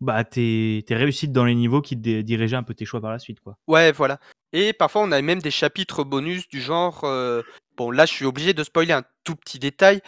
bah, 0.00 0.24
tes, 0.24 0.84
tes 0.86 0.94
réussites 0.94 1.32
dans 1.32 1.44
les 1.44 1.54
niveaux 1.54 1.80
qui 1.80 1.96
dirigeaient 1.96 2.56
un 2.56 2.62
peu 2.62 2.74
tes 2.74 2.84
choix 2.84 3.00
par 3.00 3.10
la 3.12 3.18
suite, 3.18 3.40
quoi. 3.40 3.56
Ouais, 3.66 3.92
voilà. 3.92 4.18
Et 4.52 4.72
parfois, 4.74 5.02
on 5.02 5.10
avait 5.12 5.22
même 5.22 5.40
des 5.40 5.50
chapitres 5.50 6.04
bonus 6.04 6.48
du 6.48 6.60
genre. 6.60 7.04
euh, 7.04 7.42
Bon, 7.78 7.90
là, 7.90 8.04
je 8.04 8.12
suis 8.12 8.26
obligé 8.26 8.52
de 8.52 8.62
spoiler 8.62 8.92
un 8.92 9.04
tout 9.24 9.36
petit 9.36 9.58
détail. 9.58 10.00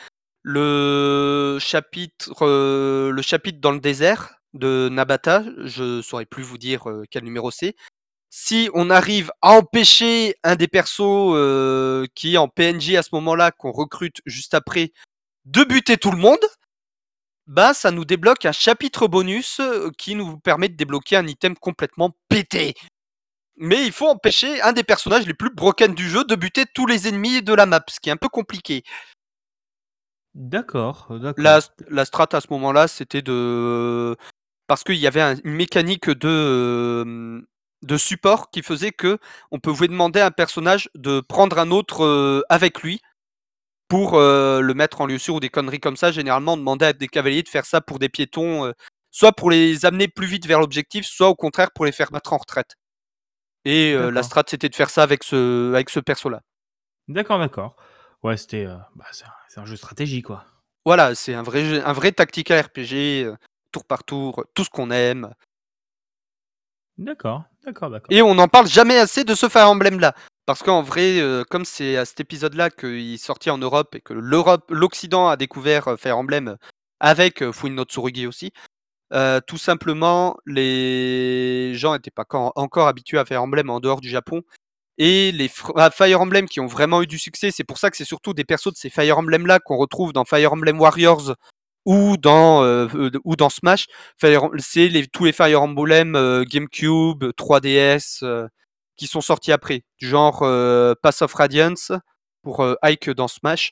Le 0.43 1.59
chapitre, 1.61 2.33
euh, 2.43 3.11
le 3.11 3.23
chapitre 3.23 3.61
dans 3.61 3.73
le 3.73 3.81
désert 3.81 4.35
de 4.55 4.89
Nabata, 4.91 5.45
je 5.65 6.01
saurais 6.03 6.25
plus 6.27 6.43
vous 6.43 6.59
dire 6.59 6.89
euh, 6.89 7.05
quel 7.11 7.25
numéro 7.25 7.51
c'est. 7.51 7.75
Si 8.31 8.69
on 8.75 8.91
arrive 8.91 9.31
à 9.43 9.53
empêcher 9.53 10.37
un 10.45 10.55
des 10.57 10.69
persos 10.69 11.01
euh, 11.35 12.07
qui 12.15 12.35
est 12.35 12.39
en 12.39 12.49
PNJ 12.49 12.97
à 12.97 13.03
ce 13.03 13.11
moment-là, 13.13 13.51
qu'on 13.53 13.73
recrute 13.73 14.21
juste 14.27 14.55
après, 14.55 14.93
de 15.47 15.65
buter 15.65 15.97
tout 15.97 16.11
le 16.11 16.19
monde, 16.19 16.41
bah 17.47 17.73
ça 17.73 17.91
nous 17.91 18.05
débloque 18.05 18.45
un 18.45 18.53
chapitre 18.53 19.09
bonus 19.09 19.61
euh, 19.61 19.91
qui 19.97 20.15
nous 20.15 20.39
permet 20.39 20.69
de 20.69 20.77
débloquer 20.77 21.17
un 21.17 21.27
item 21.27 21.57
complètement 21.57 22.15
pété. 22.29 22.75
Mais 23.57 23.85
il 23.87 23.93
faut 23.93 24.09
empêcher 24.09 24.63
un 24.63 24.73
des 24.73 24.85
personnages 24.85 25.27
les 25.27 25.35
plus 25.35 25.51
broken 25.55 25.95
du 25.95 26.09
jeu 26.09 26.25
de 26.25 26.35
buter 26.37 26.65
tous 26.75 26.87
les 26.87 27.09
ennemis 27.09 27.43
de 27.43 27.55
la 27.55 27.67
map, 27.67 27.83
ce 27.89 28.01
qui 28.01 28.11
est 28.11 28.13
un 28.13 28.17
peu 28.19 28.29
compliqué. 28.29 28.85
D'accord, 30.35 31.07
d'accord. 31.11 31.35
La, 31.43 31.61
la 31.89 32.05
strat 32.05 32.29
à 32.33 32.41
ce 32.41 32.47
moment-là, 32.51 32.87
c'était 32.89 33.23
de. 33.23 34.17
Parce 34.67 34.85
qu'il 34.85 34.97
y 34.97 35.07
avait 35.07 35.21
un- 35.23 35.37
une 35.45 35.55
mécanique 35.55 36.11
de, 36.11 36.29
euh, 36.29 37.43
de 37.83 37.97
support 37.97 38.51
qui 38.51 38.63
faisait 38.63 38.93
que 38.93 39.19
on 39.51 39.59
pouvait 39.61 39.89
demander 39.89 40.21
à 40.21 40.27
un 40.27 40.31
personnage 40.31 40.91
de 40.95 41.21
prendre 41.21 41.59
un 41.59 41.71
autre 41.71 42.05
euh, 42.05 42.43
avec 42.49 42.83
lui 42.83 43.01
pour 43.89 44.15
euh, 44.15 44.61
le 44.61 44.75
mettre 44.75 45.01
en 45.01 45.07
lieu 45.07 45.19
sûr 45.19 45.37
ou 45.37 45.41
des 45.41 45.49
conneries 45.49 45.81
comme 45.81 45.97
ça. 45.97 46.11
Généralement, 46.13 46.55
on 46.55 46.57
demandait 46.59 46.87
à 46.87 46.93
des 46.93 47.09
cavaliers 47.09 47.43
de 47.43 47.49
faire 47.49 47.65
ça 47.65 47.81
pour 47.81 47.99
des 47.99 48.09
piétons, 48.09 48.67
euh, 48.67 48.73
soit 49.11 49.33
pour 49.33 49.51
les 49.51 49.87
amener 49.87 50.09
plus 50.09 50.27
vite 50.27 50.47
vers 50.47 50.61
l'objectif, 50.61 51.07
soit 51.07 51.29
au 51.29 51.35
contraire 51.35 51.71
pour 51.73 51.85
les 51.85 51.93
faire 51.93 52.13
mettre 52.13 52.33
en 52.33 52.39
retraite. 52.39 52.75
Et 53.65 53.95
la 53.95 54.23
strat, 54.23 54.45
c'était 54.47 54.69
de 54.69 54.75
faire 54.75 54.89
ça 54.89 55.03
avec 55.03 55.23
ce, 55.25 55.73
avec 55.73 55.91
ce 55.91 56.01
perso-là. 56.01 56.41
D'accord, 57.09 57.39
d'accord. 57.39 57.77
Ouais, 58.23 58.37
c'était. 58.37 58.67
bah, 58.95 59.05
c'est 59.13 59.25
un, 59.25 59.63
un 59.63 59.65
jeu 59.67 59.73
de 59.73 59.77
stratégie, 59.79 60.23
quoi. 60.23 60.45
Voilà, 60.85 61.15
c'est 61.15 61.35
un 61.35 61.43
vrai, 61.43 61.65
jeu- 61.65 61.83
un 61.87 61.93
vrai 61.93 62.13
tactical 62.13 62.61
RPG, 62.65 63.31
tour 63.73 63.85
par 63.85 64.05
tour, 64.05 64.45
tout 64.55 64.65
ce 64.65 64.71
qu'on 64.71 64.91
aime. 64.91 65.35
D'accord, 66.99 67.45
d'accord, 67.65 67.91
d'accord. 67.91 68.09
Et 68.11 68.23
on 68.23 68.35
n'en 68.35 68.49
parle 68.49 68.67
jamais 68.67 68.99
assez 68.99 69.25
de 69.25 69.35
ce 69.35 69.49
Fire 69.49 69.71
Emblem 69.71 70.01
là. 70.01 70.15
Parce 70.47 70.63
qu'en 70.63 70.83
vrai, 70.83 71.21
euh, 71.21 71.45
comme 71.45 71.65
c'est 71.65 71.97
à 71.97 72.05
cet 72.05 72.21
épisode-là 72.21 72.71
qu'il 72.71 73.15
est 73.15 73.17
sorti 73.19 73.51
en 73.51 73.59
Europe 73.59 73.95
et 73.95 74.01
que 74.01 74.15
l'Europe, 74.15 74.65
l'Occident 74.71 75.29
a 75.29 75.37
découvert 75.37 75.89
euh, 75.89 75.97
Fire 75.97 76.17
Emblem 76.17 76.57
avec 77.01 77.43
euh, 77.43 77.53
Fuyuno 77.53 77.85
Tsurugi 77.85 78.27
aussi, 78.27 78.53
tout 79.47 79.59
simplement, 79.59 80.37
les 80.45 81.73
gens 81.75 81.93
n'étaient 81.93 82.11
pas 82.11 82.25
encore 82.31 82.89
habitués 82.89 83.19
à 83.19 83.25
Fire 83.25 83.43
Emblem 83.43 83.71
en 83.71 83.81
dehors 83.81 84.01
du 84.01 84.09
Japon. 84.09 84.43
Et 84.99 85.33
les 85.33 85.51
ah, 85.77 85.91
Fire 85.91 86.21
Emblem 86.21 86.49
qui 86.49 86.61
ont 86.61 86.67
vraiment 86.67 87.03
eu 87.03 87.07
du 87.07 87.19
succès, 87.19 87.51
c'est 87.51 87.65
pour 87.65 87.79
ça 87.79 87.91
que 87.91 87.97
c'est 87.97 88.05
surtout 88.05 88.35
des 88.35 88.45
persos 88.45 88.73
de 88.73 88.77
ces 88.77 88.91
Fire 88.91 89.19
Emblem 89.19 89.47
là 89.47 89.61
qu'on 89.61 89.77
retrouve 89.77 90.13
dans 90.13 90.25
Fire 90.25 90.53
Emblem 90.53 90.81
Warriors 90.81 91.35
ou 91.89 92.19
dans, 92.19 92.63
euh, 92.65 92.87
ou 93.25 93.35
dans 93.35 93.49
Smash. 93.49 93.87
C'est 94.21 94.89
les, 94.89 95.07
tous 95.07 95.25
les 95.25 95.33
Fire 95.33 95.63
Emblem 95.63 96.15
euh, 96.17 96.45
GameCube, 96.45 97.25
3DS 97.39 98.23
euh, 98.23 98.47
qui 98.97 99.07
sont 99.07 99.23
sortis 99.23 99.53
après, 99.53 99.85
du 99.99 100.07
genre 100.07 100.41
Pass 101.03 101.23
of 101.23 101.33
Radiance 101.33 101.93
pour 102.43 102.67
Ike 102.83 103.11
dans 103.11 103.29
Smash, 103.29 103.71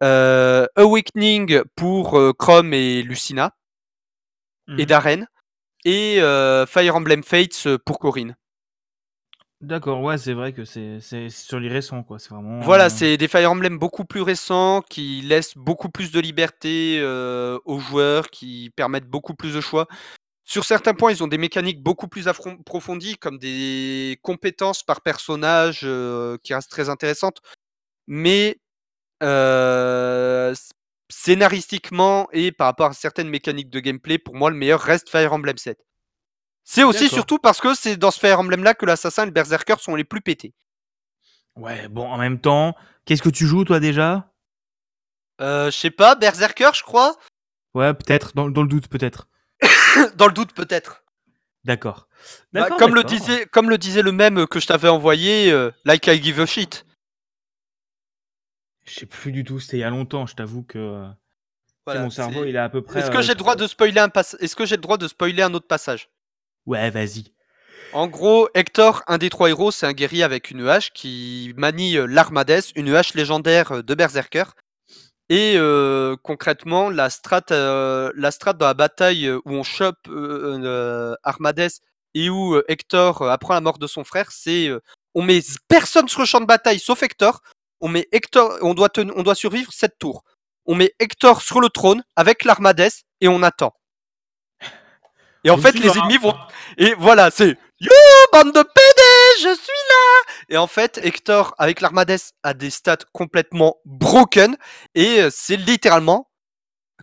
Awakening 0.00 1.62
pour 1.76 2.20
Chrome 2.36 2.74
et 2.74 3.02
Lucina 3.02 3.52
et 4.68 4.82
Mhm. 4.82 4.86
Darren, 4.86 5.26
et 5.84 6.16
Fire 6.66 6.96
Emblem 6.96 7.22
Fates 7.22 7.68
pour 7.86 8.00
Corinne. 8.00 8.34
D'accord, 9.62 10.02
ouais, 10.02 10.18
c'est 10.18 10.34
vrai 10.34 10.52
que 10.52 10.64
c'est 10.64 11.00
c'est 11.00 11.30
sur 11.30 11.58
les 11.58 11.68
récents, 11.68 12.02
quoi. 12.02 12.18
C'est 12.18 12.28
vraiment. 12.30 12.60
Voilà, 12.60 12.86
euh, 12.86 12.88
c'est 12.90 13.16
des 13.16 13.26
Fire 13.26 13.50
Emblem 13.50 13.78
beaucoup 13.78 14.04
plus 14.04 14.20
récents 14.20 14.82
qui 14.82 15.22
laissent 15.22 15.56
beaucoup 15.56 15.88
plus 15.88 16.12
de 16.12 16.20
liberté 16.20 16.98
euh, 17.00 17.58
aux 17.64 17.78
joueurs, 17.78 18.28
qui 18.28 18.70
permettent 18.76 19.08
beaucoup 19.08 19.34
plus 19.34 19.54
de 19.54 19.60
choix. 19.60 19.86
Sur 20.44 20.64
certains 20.64 20.94
points, 20.94 21.12
ils 21.12 21.24
ont 21.24 21.28
des 21.28 21.38
mécaniques 21.38 21.82
beaucoup 21.82 22.08
plus 22.08 22.28
affron- 22.28 22.60
approfondies, 22.60 23.16
comme 23.16 23.38
des 23.38 24.18
compétences 24.22 24.82
par 24.82 25.02
personnage 25.02 25.82
euh, 25.84 26.38
qui 26.42 26.54
restent 26.54 26.70
très 26.70 26.88
intéressantes. 26.90 27.40
Mais 28.06 28.58
scénaristiquement 31.08 32.28
et 32.32 32.52
par 32.52 32.66
rapport 32.68 32.90
à 32.90 32.92
certaines 32.92 33.28
mécaniques 33.28 33.70
de 33.70 33.80
gameplay, 33.80 34.18
pour 34.18 34.34
moi, 34.34 34.50
le 34.50 34.56
meilleur 34.56 34.80
reste 34.80 35.08
Fire 35.08 35.32
Emblem 35.32 35.56
7. 35.56 35.85
C'est 36.68 36.82
aussi 36.82 37.04
surtout 37.14 37.38
parce 37.38 37.60
que 37.60 37.74
c'est 37.74 37.96
dans 37.96 38.10
ce 38.10 38.18
Fire 38.18 38.40
Emblem 38.40 38.64
là 38.64 38.74
que 38.74 38.84
l'assassin 38.84 39.22
et 39.22 39.26
le 39.26 39.30
berserker 39.32 39.76
sont 39.78 39.94
les 39.94 40.02
plus 40.04 40.20
pétés. 40.20 40.52
Ouais, 41.54 41.86
bon, 41.88 42.06
en 42.10 42.18
même 42.18 42.40
temps, 42.40 42.74
qu'est-ce 43.04 43.22
que 43.22 43.28
tu 43.30 43.46
joues, 43.46 43.64
toi, 43.64 43.78
déjà? 43.80 44.30
Euh, 45.40 45.70
je 45.70 45.76
sais 45.78 45.90
pas, 45.92 46.16
berserker, 46.16 46.70
je 46.74 46.82
crois. 46.82 47.16
Ouais, 47.74 47.94
peut-être, 47.94 48.34
dans, 48.34 48.48
dans 48.50 48.62
le 48.62 48.68
doute, 48.68 48.88
peut-être. 48.88 49.28
Dans 50.16 50.26
le 50.26 50.32
doute, 50.32 50.52
peut-être. 50.52 51.04
D'accord. 51.64 52.08
Bah, 52.62 52.68
comme, 52.78 52.94
le 52.94 53.02
disait, 53.16 53.46
comme 53.46 53.70
le 53.70 53.78
disait 53.78 54.02
le 54.02 54.12
même 54.12 54.46
que 54.46 54.60
je 54.60 54.66
t'avais 54.66 54.88
envoyé, 54.88 55.50
euh, 55.50 55.70
like 55.84 56.06
I 56.08 56.22
give 56.22 56.40
a 56.40 56.46
shit. 56.46 56.84
Je 58.84 58.92
sais 59.00 59.06
plus 59.06 59.32
du 59.32 59.44
tout, 59.44 59.58
c'était 59.60 59.78
il 59.78 59.80
y 59.80 59.84
a 59.84 59.90
longtemps, 59.90 60.26
je 60.26 60.34
t'avoue 60.34 60.62
que. 60.62 60.78
euh, 60.78 61.08
Voilà, 61.86 62.02
mon 62.02 62.10
cerveau, 62.10 62.44
il 62.44 62.54
est 62.54 62.58
à 62.58 62.68
peu 62.68 62.82
près. 62.82 63.00
Est-ce 63.00 63.10
que 63.10 63.18
euh, 63.18 63.22
j'ai 63.22 63.32
le 63.32 63.38
droit 63.38 63.56
de 63.56 63.66
spoiler 63.66 63.98
un 64.00 64.08
pass- 64.10 64.36
Est-ce 64.40 64.54
que 64.56 64.66
j'ai 64.66 64.76
le 64.76 64.82
droit 64.82 64.98
de 64.98 65.08
spoiler 65.08 65.42
un 65.42 65.54
autre 65.54 65.66
passage? 65.66 66.08
Ouais, 66.66 66.90
vas-y. 66.90 67.24
En 67.92 68.08
gros, 68.08 68.48
Hector, 68.54 69.02
un 69.06 69.18
des 69.18 69.30
trois 69.30 69.48
héros, 69.48 69.70
c'est 69.70 69.86
un 69.86 69.92
guerrier 69.92 70.22
avec 70.22 70.50
une 70.50 70.68
hache 70.68 70.92
qui 70.92 71.54
manie 71.56 71.96
euh, 71.96 72.06
l'Armades, 72.06 72.62
une 72.74 72.94
hache 72.94 73.14
légendaire 73.14 73.72
euh, 73.72 73.82
de 73.82 73.94
Berserker. 73.94 74.44
Et 75.28 75.54
euh, 75.56 76.16
concrètement, 76.22 76.88
la 76.90 77.10
strat, 77.10 77.42
euh, 77.50 78.12
la 78.14 78.30
dans 78.52 78.66
la 78.66 78.74
bataille 78.74 79.28
où 79.30 79.42
on 79.46 79.64
chope 79.64 79.96
euh, 80.08 81.16
Armades 81.24 81.70
et 82.14 82.30
où 82.30 82.60
Hector 82.68 83.28
apprend 83.28 83.54
la 83.54 83.60
mort 83.60 83.78
de 83.78 83.86
son 83.88 84.04
frère, 84.04 84.30
c'est 84.30 84.70
on 85.14 85.22
met 85.22 85.40
personne 85.68 86.08
sur 86.08 86.20
le 86.20 86.26
champ 86.26 86.40
de 86.40 86.46
bataille 86.46 86.78
sauf 86.78 87.02
Hector. 87.02 87.42
On 87.80 87.88
met 87.88 88.06
Hector, 88.12 88.56
on 88.62 88.74
doit, 88.74 88.90
on 88.98 89.22
doit 89.22 89.34
survivre 89.34 89.72
cette 89.72 89.98
tour. 89.98 90.22
On 90.64 90.76
met 90.76 90.94
Hector 91.00 91.42
sur 91.42 91.60
le 91.60 91.70
trône 91.70 92.04
avec 92.14 92.44
l'Armades 92.44 92.88
et 93.20 93.28
on 93.28 93.42
attend. 93.42 93.74
Et 95.46 95.50
en 95.50 95.56
fait, 95.58 95.72
les 95.72 95.88
là. 95.88 95.94
ennemis 95.96 96.18
vont. 96.18 96.34
Et 96.76 96.94
voilà, 96.94 97.30
c'est 97.30 97.56
Yo, 97.78 97.90
bande 98.32 98.52
de 98.54 98.62
PD, 98.62 99.02
je 99.42 99.54
suis 99.54 99.82
là 99.90 100.32
Et 100.48 100.56
en 100.56 100.66
fait, 100.66 100.98
Hector, 101.02 101.54
avec 101.58 101.80
l'Armades, 101.80 102.18
a 102.42 102.54
des 102.54 102.70
stats 102.70 102.96
complètement 103.12 103.76
broken. 103.84 104.56
Et 104.94 105.20
euh, 105.22 105.28
c'est 105.30 105.56
littéralement 105.56 106.30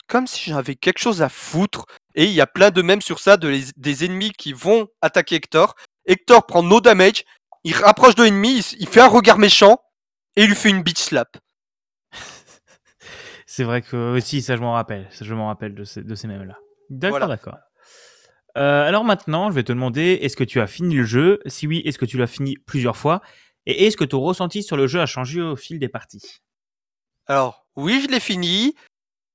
comme 0.08 0.26
si 0.28 0.50
j'avais 0.50 0.76
quelque 0.76 1.00
chose 1.00 1.22
à 1.22 1.30
foutre. 1.30 1.86
Et 2.16 2.26
il 2.26 2.32
y 2.32 2.42
a 2.42 2.48
plein 2.48 2.72
de 2.72 2.82
mèmes 2.82 3.02
sur 3.02 3.20
ça, 3.20 3.38
de 3.38 3.48
les- 3.48 3.66
des 3.78 4.04
ennemis 4.06 4.32
qui 4.32 4.52
vont 4.54 4.88
attaquer 5.02 5.36
Hector. 5.36 5.76
Hector 6.06 6.46
prend 6.46 6.64
no 6.64 6.82
damage, 6.82 7.24
il 7.64 7.74
rapproche 7.76 8.16
de 8.16 8.24
l'ennemi, 8.24 8.60
il, 8.80 8.88
fait 8.90 9.00
un 9.02 9.08
regard 9.08 9.38
méchant, 9.38 9.78
et 10.36 10.44
il 10.44 10.50
lui 10.50 10.56
fait 10.56 10.70
une 10.70 10.84
bitch 10.84 11.00
slap. 11.00 11.38
C'est 13.46 13.64
vrai 13.64 13.82
que 13.84 14.16
aussi, 14.18 14.42
ça 14.42 14.56
je 14.56 14.62
m'en 14.62 14.74
rappelle. 14.74 15.08
Ça, 15.12 15.24
je 15.26 15.34
m'en 15.34 15.48
rappelle 15.48 15.76
de 15.76 15.84
ces, 15.84 16.02
de 16.02 16.16
ces 16.16 16.28
mêmes-là. 16.28 16.58
D'accord, 16.90 17.20
Voilà. 17.20 17.28
d'accord. 17.28 17.58
Euh, 18.58 18.88
alors 18.88 19.04
maintenant, 19.04 19.50
je 19.50 19.56
vais 19.56 19.64
te 19.64 19.72
demander, 19.72 20.20
est-ce 20.22 20.38
que 20.38 20.44
tu 20.44 20.62
as 20.62 20.68
fini 20.68 20.96
le 20.96 21.06
jeu? 21.06 21.40
Si 21.46 21.68
oui, 21.68 21.82
est-ce 21.86 21.98
que 21.98 22.06
tu 22.06 22.18
l'as 22.18 22.28
fini 22.28 22.58
plusieurs 22.58 22.98
fois? 22.98 23.22
Et 23.66 23.86
est-ce 23.86 23.98
que 23.98 24.04
ton 24.04 24.20
ressenti 24.20 24.62
sur 24.62 24.78
le 24.78 24.88
jeu 24.88 25.00
a 25.00 25.06
changé 25.06 25.42
au 25.42 25.56
fil 25.56 25.80
des 25.80 25.90
parties? 25.90 26.40
Alors, 27.26 27.66
oui, 27.76 28.02
je 28.04 28.12
l'ai 28.12 28.20
fini. 28.20 28.76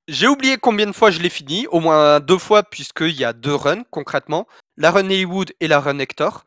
J'ai 0.06 0.28
oublié 0.28 0.56
combien 0.56 0.86
de 0.86 0.92
fois 0.92 1.10
je 1.10 1.20
l'ai 1.20 1.28
fini, 1.28 1.66
au 1.68 1.80
moins 1.80 2.20
deux 2.20 2.38
fois, 2.38 2.62
puisqu'il 2.62 3.12
y 3.14 3.24
a 3.24 3.32
deux 3.32 3.54
runs 3.54 3.84
concrètement. 3.90 4.46
La 4.76 4.90
run 4.90 5.06
Hollywood 5.06 5.52
et 5.60 5.68
la 5.68 5.80
run 5.80 5.98
Hector. 5.98 6.44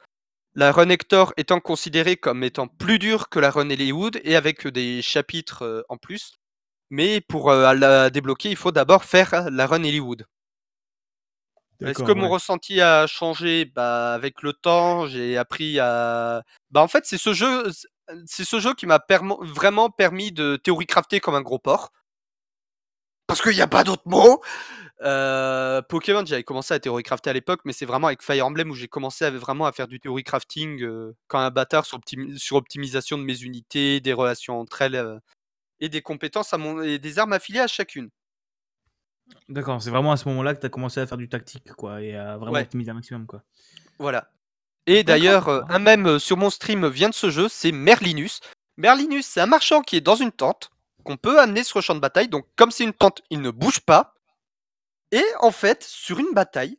La 0.54 0.72
run 0.72 0.90
Hector 0.90 1.34
étant 1.38 1.60
considérée 1.60 2.18
comme 2.18 2.44
étant 2.44 2.68
plus 2.68 3.00
dure 3.00 3.30
que 3.30 3.40
la 3.40 3.52
run 3.52 3.70
Hollywood 3.70 4.20
et 4.24 4.36
avec 4.36 4.68
des 4.68 5.02
chapitres 5.02 5.64
euh, 5.64 5.84
en 5.90 5.98
plus. 5.98 6.40
Mais 6.90 7.22
pour 7.22 7.52
euh, 7.52 7.74
la 7.74 8.10
débloquer, 8.10 8.50
il 8.50 8.56
faut 8.58 8.72
d'abord 8.72 9.06
faire 9.06 9.50
la 9.50 9.68
run 9.68 9.84
Hollywood. 9.84 10.26
Est-ce 11.82 12.04
que 12.04 12.12
mon 12.12 12.30
ressenti 12.30 12.82
a 12.82 13.08
changé? 13.08 13.66
Bah, 13.66 14.14
Avec 14.14 14.42
le 14.42 14.54
temps, 14.54 15.08
j'ai 15.08 15.38
appris 15.38 15.80
à. 15.80 16.44
Bah, 16.70 16.82
en 16.82 16.88
fait, 16.88 17.06
c'est 17.06 17.18
ce 17.18 17.34
jeu, 17.34 17.64
c'est 18.26 18.44
ce 18.44 18.60
jeu 18.60 18.74
qui 18.74 18.86
m'a 18.86 19.00
vraiment 19.42 19.90
permis 19.90 20.32
de 20.32 20.56
théorie 20.58 20.86
crafter 20.88 21.20
comme 21.20 21.36
un 21.36 21.42
gros 21.42 21.60
porc. 21.60 21.92
Parce 23.28 23.42
qu'il 23.42 23.54
n'y 23.54 23.62
a 23.62 23.68
pas 23.68 23.84
d'autre 23.84 24.04
mot. 24.06 24.42
Euh, 25.04 25.82
Pokémon, 25.82 26.24
j'avais 26.26 26.44
commencé 26.44 26.74
à 26.74 26.80
théorie 26.80 27.02
crafter 27.04 27.30
à 27.30 27.34
l'époque, 27.34 27.62
mais 27.66 27.74
c'est 27.74 27.86
vraiment 27.86 28.08
avec 28.08 28.22
Fire 28.22 28.46
Emblem 28.46 28.70
où 28.70 28.76
j'ai 28.76 28.88
commencé 28.88 29.26
à, 29.26 29.32
vraiment 29.32 29.66
à 29.66 29.72
faire 29.72 29.88
du 29.88 30.00
théorie 30.00 30.24
crafting 30.24 30.84
euh, 30.84 31.16
quand 31.28 31.40
un 31.40 31.50
bâtard 31.50 31.86
sur, 31.86 31.98
optimi- 31.98 32.38
sur 32.38 32.58
optimisation 32.58 33.18
de 33.18 33.24
mes 33.24 33.42
unités, 33.42 34.00
des 34.00 34.14
relations 34.14 34.60
entre 34.60 34.82
elles 34.84 34.96
euh, 34.96 35.18
et 35.80 35.90
des 35.90 36.02
compétences 36.02 36.54
à 36.54 36.58
mon... 36.58 36.82
et 36.84 37.00
des 37.00 37.18
armes 37.20 37.34
affiliées 37.34 37.62
à 37.62 37.68
chacune. 37.68 38.10
D'accord, 39.50 39.82
c'est 39.82 39.90
vraiment 39.90 40.12
à 40.12 40.18
ce 40.18 40.28
moment-là 40.30 40.56
que 40.56 40.62
tu 40.62 40.66
as 40.66 40.70
commencé 40.70 41.00
à 41.00 41.08
faire 41.08 41.18
du 41.18 41.28
tactique, 41.30 41.72
quoi, 41.74 42.02
et 42.02 42.16
à 42.16 42.38
vraiment 42.38 42.54
Ouais. 42.54 42.62
optimiser 42.62 42.92
un 42.92 42.96
maximum, 42.96 43.26
quoi. 43.26 43.44
Voilà. 44.00 44.30
Et 44.88 45.04
D'accord, 45.04 45.06
d'ailleurs, 45.20 45.48
euh, 45.50 45.62
un 45.70 45.80
même 45.80 46.08
euh, 46.08 46.20
sur 46.20 46.38
mon 46.38 46.50
stream 46.50 46.88
vient 46.88 47.10
de 47.10 47.14
ce 47.14 47.30
jeu, 47.30 47.48
c'est 47.50 47.72
Merlinus. 47.72 48.40
Merlinus, 48.78 49.26
c'est 49.28 49.42
un 49.42 49.46
marchand 49.46 49.82
qui 49.82 49.96
est 49.98 50.02
dans 50.02 50.16
une 50.16 50.32
tente 50.32 50.72
qu'on 51.04 51.18
peut 51.18 51.40
amener 51.40 51.64
sur 51.64 51.80
le 51.80 51.84
champ 51.84 51.96
de 51.96 52.00
bataille. 52.00 52.28
Donc, 52.30 52.48
comme 52.56 52.72
c'est 52.72 52.84
une 52.84 52.94
tente, 52.94 53.22
il 53.30 53.42
ne 53.42 53.52
bouge 53.52 53.80
pas. 53.82 54.16
Et 55.12 55.24
en 55.40 55.52
fait, 55.52 55.84
sur 55.84 56.20
une 56.20 56.34
bataille, 56.34 56.78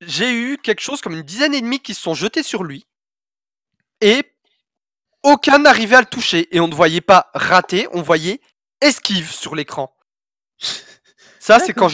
j'ai 0.00 0.32
eu 0.32 0.58
quelque 0.58 0.80
chose 0.82 1.00
comme 1.00 1.14
une 1.14 1.22
dizaine 1.22 1.52
d'ennemis 1.52 1.80
qui 1.80 1.94
se 1.94 2.02
sont 2.02 2.14
jetés 2.14 2.42
sur 2.42 2.62
lui. 2.62 2.86
Et 4.00 4.22
aucun 5.22 5.58
n'arrivait 5.58 5.96
à 5.96 6.00
le 6.00 6.06
toucher. 6.06 6.54
Et 6.54 6.60
on 6.60 6.68
ne 6.68 6.74
voyait 6.74 7.00
pas 7.00 7.30
rater, 7.34 7.88
on 7.92 8.02
voyait 8.02 8.40
esquive 8.80 9.30
sur 9.30 9.54
l'écran. 9.54 9.96
Ça, 11.44 11.58
c'est 11.58 11.74
quand 11.74 11.88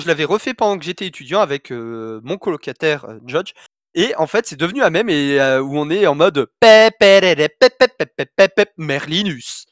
je 0.00 0.06
l'avais 0.06 0.24
refait 0.24 0.54
pendant 0.54 0.78
que 0.78 0.84
j'étais 0.86 1.04
étudiant 1.06 1.40
avec 1.42 1.70
euh, 1.70 2.22
mon 2.24 2.38
colocataire 2.38 3.04
euh, 3.04 3.18
Judge. 3.26 3.52
Et 3.92 4.16
en 4.16 4.26
fait, 4.26 4.46
c'est 4.46 4.56
devenu 4.56 4.80
la 4.80 4.88
même 4.88 5.10
et 5.10 5.38
euh, 5.38 5.60
où 5.60 5.76
on 5.76 5.90
est 5.90 6.06
en 6.06 6.14
mode 6.14 6.50
Merlinus. 8.78 9.66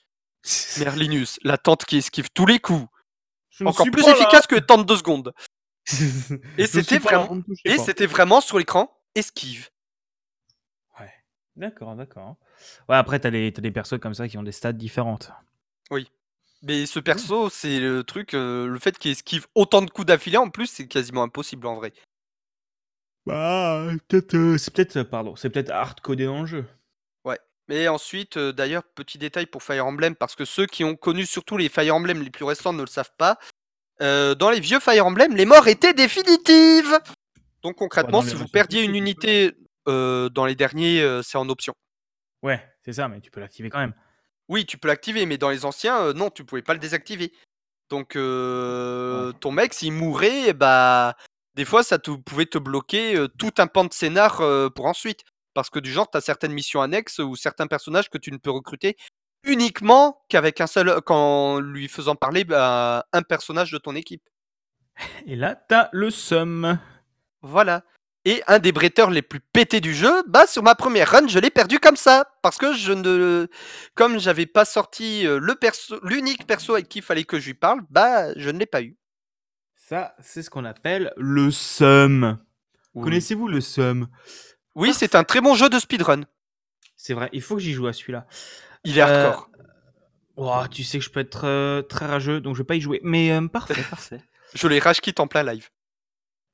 Merlinus, 0.78 1.38
la 1.44 1.56
tante 1.56 1.86
qui 1.86 1.96
esquive 1.96 2.28
tous 2.34 2.44
les 2.44 2.58
coups. 2.58 2.86
Encore 3.64 3.86
plus 3.90 4.06
efficace 4.06 4.46
que 4.46 4.56
tante 4.56 4.84
deux 4.84 4.98
secondes. 4.98 5.32
et 6.58 6.66
c'était 6.66 6.98
vraiment, 8.06 8.42
sur 8.42 8.58
l'écran 8.58 8.94
esquive. 9.14 9.70
Ouais. 10.98 11.10
D'accord, 11.56 11.96
d'accord. 11.96 12.36
Ouais, 12.90 12.96
après, 12.96 13.18
t'as 13.18 13.30
les, 13.30 13.50
t'as 13.50 13.62
des 13.62 13.70
persos 13.70 13.98
comme 13.98 14.12
ça 14.12 14.28
qui 14.28 14.36
ont 14.36 14.42
des 14.42 14.52
stats 14.52 14.74
différentes. 14.74 15.32
Oui. 15.90 16.10
Mais 16.62 16.86
ce 16.86 17.00
perso, 17.00 17.48
c'est 17.48 17.80
le 17.80 18.04
truc, 18.04 18.34
euh, 18.34 18.66
le 18.66 18.78
fait 18.78 18.98
qu'il 18.98 19.10
esquive 19.10 19.46
autant 19.54 19.82
de 19.82 19.90
coups 19.90 20.06
d'affilée 20.06 20.36
en 20.36 20.50
plus, 20.50 20.66
c'est 20.66 20.86
quasiment 20.86 21.22
impossible 21.22 21.66
en 21.66 21.76
vrai. 21.76 21.92
Bah, 23.26 23.86
peut-être, 24.08 24.34
euh, 24.34 24.58
c'est 24.58 24.72
peut-être, 24.74 24.96
euh, 24.96 25.04
pardon, 25.04 25.36
c'est 25.36 25.50
peut-être 25.50 25.70
hard-codé 25.70 26.26
dans 26.26 26.40
le 26.40 26.46
jeu. 26.46 26.66
Mais 27.68 27.86
ensuite, 27.86 28.36
euh, 28.36 28.52
d'ailleurs, 28.52 28.82
petit 28.82 29.16
détail 29.16 29.46
pour 29.46 29.62
Fire 29.62 29.86
Emblem, 29.86 30.16
parce 30.16 30.34
que 30.34 30.44
ceux 30.44 30.66
qui 30.66 30.82
ont 30.82 30.96
connu 30.96 31.24
surtout 31.24 31.56
les 31.56 31.68
Fire 31.68 31.94
Emblem 31.94 32.20
les 32.20 32.30
plus 32.30 32.44
récents 32.44 32.72
ne 32.72 32.80
le 32.80 32.88
savent 32.88 33.12
pas. 33.16 33.38
dans 34.00 34.50
les 34.50 34.58
vieux 34.58 34.80
Fire 34.80 35.06
Emblem, 35.06 35.36
les 35.36 35.44
morts 35.44 35.68
étaient 35.68 35.94
définitives. 35.94 36.98
Donc 37.62 37.76
concrètement, 37.76 38.22
si 38.22 38.34
vous 38.34 38.48
perdiez 38.48 38.82
une 38.82 38.96
unité 38.96 39.52
dans 39.86 40.46
les 40.46 40.56
derniers, 40.56 41.20
c'est 41.22 41.38
en 41.38 41.48
option. 41.48 41.74
Ouais, 42.42 42.60
c'est 42.84 42.94
ça, 42.94 43.06
mais 43.06 43.20
tu 43.20 43.30
peux 43.30 43.38
l'activer 43.38 43.70
quand 43.70 43.78
même. 43.78 43.94
Oui, 44.50 44.66
tu 44.66 44.78
peux 44.78 44.88
l'activer, 44.88 45.26
mais 45.26 45.38
dans 45.38 45.48
les 45.48 45.64
anciens, 45.64 46.02
euh, 46.06 46.12
non, 46.12 46.28
tu 46.28 46.44
pouvais 46.44 46.60
pas 46.60 46.74
le 46.74 46.80
désactiver. 46.80 47.32
Donc 47.88 48.16
euh, 48.16 49.32
ton 49.34 49.52
mec, 49.52 49.72
s'il 49.72 49.92
mourait, 49.92 50.48
eh 50.48 50.52
bah 50.52 51.16
des 51.54 51.64
fois 51.64 51.82
ça 51.84 51.98
te, 51.98 52.10
pouvait 52.10 52.46
te 52.46 52.58
bloquer 52.58 53.16
euh, 53.16 53.28
tout 53.28 53.52
un 53.58 53.68
pan 53.68 53.84
de 53.84 53.92
scénar 53.92 54.42
pour 54.74 54.86
ensuite. 54.86 55.20
Parce 55.54 55.70
que 55.70 55.78
du 55.78 55.92
genre, 55.92 56.10
tu 56.10 56.18
as 56.18 56.20
certaines 56.20 56.52
missions 56.52 56.82
annexes 56.82 57.20
ou 57.20 57.36
certains 57.36 57.68
personnages 57.68 58.10
que 58.10 58.18
tu 58.18 58.32
ne 58.32 58.38
peux 58.38 58.50
recruter 58.50 58.96
uniquement 59.44 60.20
qu'avec 60.28 60.60
un 60.60 60.66
seul, 60.66 61.00
qu'en 61.02 61.60
lui 61.60 61.88
faisant 61.88 62.16
parler 62.16 62.44
bah, 62.44 63.06
un 63.12 63.22
personnage 63.22 63.70
de 63.70 63.78
ton 63.78 63.94
équipe. 63.94 64.22
Et 65.26 65.36
là, 65.36 65.54
t'as 65.54 65.88
le 65.92 66.10
sum. 66.10 66.78
Voilà. 67.42 67.84
Et 68.26 68.42
un 68.46 68.58
des 68.58 68.72
bretteurs 68.72 69.10
les 69.10 69.22
plus 69.22 69.40
pétés 69.40 69.80
du 69.80 69.94
jeu, 69.94 70.22
bah 70.28 70.46
sur 70.46 70.62
ma 70.62 70.74
première 70.74 71.10
run, 71.10 71.26
je 71.26 71.38
l'ai 71.38 71.48
perdu 71.50 71.78
comme 71.80 71.96
ça. 71.96 72.26
Parce 72.42 72.58
que 72.58 72.74
je 72.74 72.92
ne. 72.92 73.46
Comme 73.94 74.18
j'avais 74.18 74.44
pas 74.46 74.66
sorti 74.66 75.26
euh, 75.26 75.38
le 75.40 75.54
perso, 75.54 75.98
l'unique 76.02 76.46
perso 76.46 76.74
avec 76.74 76.88
qui 76.88 76.98
il 76.98 77.02
fallait 77.02 77.24
que 77.24 77.38
je 77.40 77.46
lui 77.46 77.54
parle, 77.54 77.80
bah 77.88 78.32
je 78.36 78.50
ne 78.50 78.58
l'ai 78.58 78.66
pas 78.66 78.82
eu. 78.82 78.96
Ça, 79.74 80.14
c'est 80.20 80.42
ce 80.42 80.50
qu'on 80.50 80.66
appelle 80.66 81.12
le 81.16 81.50
sum. 81.50 82.38
Oui, 82.94 83.04
Connaissez-vous 83.04 83.48
le 83.48 83.60
sum? 83.60 84.06
Oui, 84.74 84.92
c'est 84.94 85.14
un 85.14 85.24
très 85.24 85.40
bon 85.40 85.54
jeu 85.54 85.68
de 85.70 85.78
speedrun. 85.78 86.20
C'est 86.96 87.14
vrai, 87.14 87.30
il 87.32 87.40
faut 87.40 87.56
que 87.56 87.62
j'y 87.62 87.72
joue 87.72 87.86
à 87.86 87.92
celui-là. 87.94 88.26
Il 88.84 88.98
est 88.98 89.00
Euh, 89.02 89.28
hardcore. 89.30 89.48
Ouah, 90.36 90.68
tu 90.70 90.84
sais 90.84 90.98
que 90.98 91.04
je 91.04 91.10
peux 91.10 91.20
être 91.20 91.44
euh, 91.46 91.82
très 91.82 92.06
rageux, 92.06 92.40
donc 92.40 92.54
je 92.54 92.60
vais 92.62 92.66
pas 92.66 92.76
y 92.76 92.80
jouer. 92.80 93.00
Mais 93.02 93.32
euh, 93.32 93.48
parfait, 93.48 93.74
parfait. 93.90 94.20
Je 94.54 94.68
l'ai 94.68 94.78
rage 94.78 95.00
quit 95.00 95.14
en 95.18 95.26
plein 95.26 95.42
live. 95.42 95.68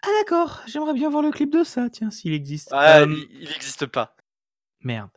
Ah 0.02 0.08
d'accord, 0.20 0.60
j'aimerais 0.66 0.94
bien 0.94 1.10
voir 1.10 1.22
le 1.22 1.30
clip 1.30 1.50
de 1.52 1.64
ça, 1.64 1.88
tiens, 1.90 2.10
s'il 2.10 2.32
existe. 2.32 2.68
Ah, 2.72 3.00
Euh, 3.00 3.06
il- 3.08 3.42
il 3.42 3.48
n'existe 3.48 3.86
pas. 3.86 4.14
Merde. 4.82 5.10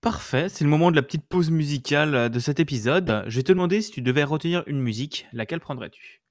Parfait, 0.00 0.48
c'est 0.48 0.64
le 0.64 0.70
moment 0.70 0.90
de 0.90 0.96
la 0.96 1.02
petite 1.02 1.26
pause 1.26 1.50
musicale 1.50 2.14
euh, 2.14 2.28
de 2.28 2.38
cet 2.38 2.60
épisode. 2.60 3.24
Je 3.26 3.36
vais 3.36 3.42
te 3.42 3.52
demander 3.52 3.80
si 3.82 3.90
tu 3.90 4.02
devais 4.02 4.24
retenir 4.24 4.62
une 4.66 4.80
musique, 4.80 5.26
laquelle 5.32 5.60
prendrais-tu? 5.60 6.22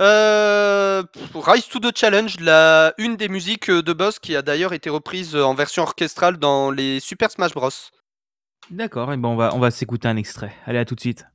Euh, 0.00 1.02
pff, 1.02 1.30
Rise 1.34 1.68
to 1.68 1.78
the 1.78 1.96
Challenge, 1.96 2.38
la, 2.40 2.92
une 2.98 3.16
des 3.16 3.28
musiques 3.28 3.70
euh, 3.70 3.82
de 3.82 3.92
boss 3.92 4.18
qui 4.18 4.34
a 4.36 4.42
d'ailleurs 4.42 4.72
été 4.72 4.90
reprise 4.90 5.34
euh, 5.36 5.44
en 5.44 5.54
version 5.54 5.82
orchestrale 5.82 6.38
dans 6.38 6.70
les 6.70 6.98
Super 7.00 7.30
Smash 7.30 7.52
Bros. 7.52 7.70
D'accord, 8.70 9.12
et 9.12 9.16
ben 9.16 9.28
on 9.28 9.36
va, 9.36 9.54
on 9.54 9.58
va 9.58 9.70
s'écouter 9.70 10.08
un 10.08 10.16
extrait. 10.16 10.54
Allez, 10.66 10.78
à 10.78 10.84
tout 10.84 10.94
de 10.94 11.00
suite. 11.00 11.26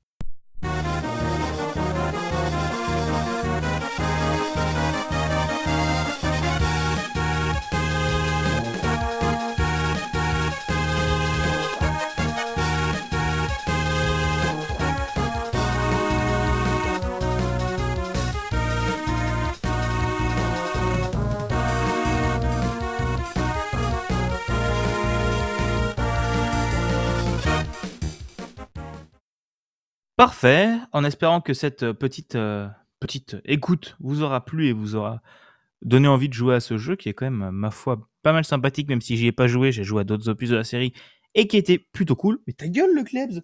Parfait, 30.18 30.72
en 30.94 31.04
espérant 31.04 31.42
que 31.42 31.54
cette 31.54 31.84
euh, 31.84 31.94
petite, 31.94 32.34
euh, 32.34 32.68
petite 33.00 33.38
écoute 33.46 33.96
vous 34.00 34.24
aura 34.24 34.44
plu 34.44 34.66
et 34.66 34.74
vous 34.74 34.96
aura 34.96 35.22
donné 35.84 36.08
envie 36.08 36.28
de 36.28 36.34
jouer 36.34 36.56
à 36.56 36.60
ce 36.60 36.80
jeu 36.80 36.96
qui 36.96 37.08
est 37.08 37.14
quand 37.14 37.30
même, 37.30 37.52
ma 37.52 37.70
foi, 37.70 38.10
pas 38.24 38.34
mal 38.34 38.44
sympathique, 38.44 38.90
même 38.90 39.00
si 39.00 39.16
j'y 39.16 39.28
ai 39.28 39.32
pas 39.32 39.46
joué, 39.46 39.72
j'ai 39.72 39.84
joué 39.84 40.02
à 40.02 40.04
d'autres 40.04 40.28
opus 40.28 40.50
de 40.50 40.56
la 40.56 40.64
série 40.64 40.92
et 41.36 41.48
qui 41.48 41.56
était 41.56 41.78
plutôt 41.78 42.16
cool. 42.16 42.40
Mais 42.48 42.54
ta 42.54 42.68
gueule, 42.68 42.96
le 42.96 43.04
Klebs 43.04 43.44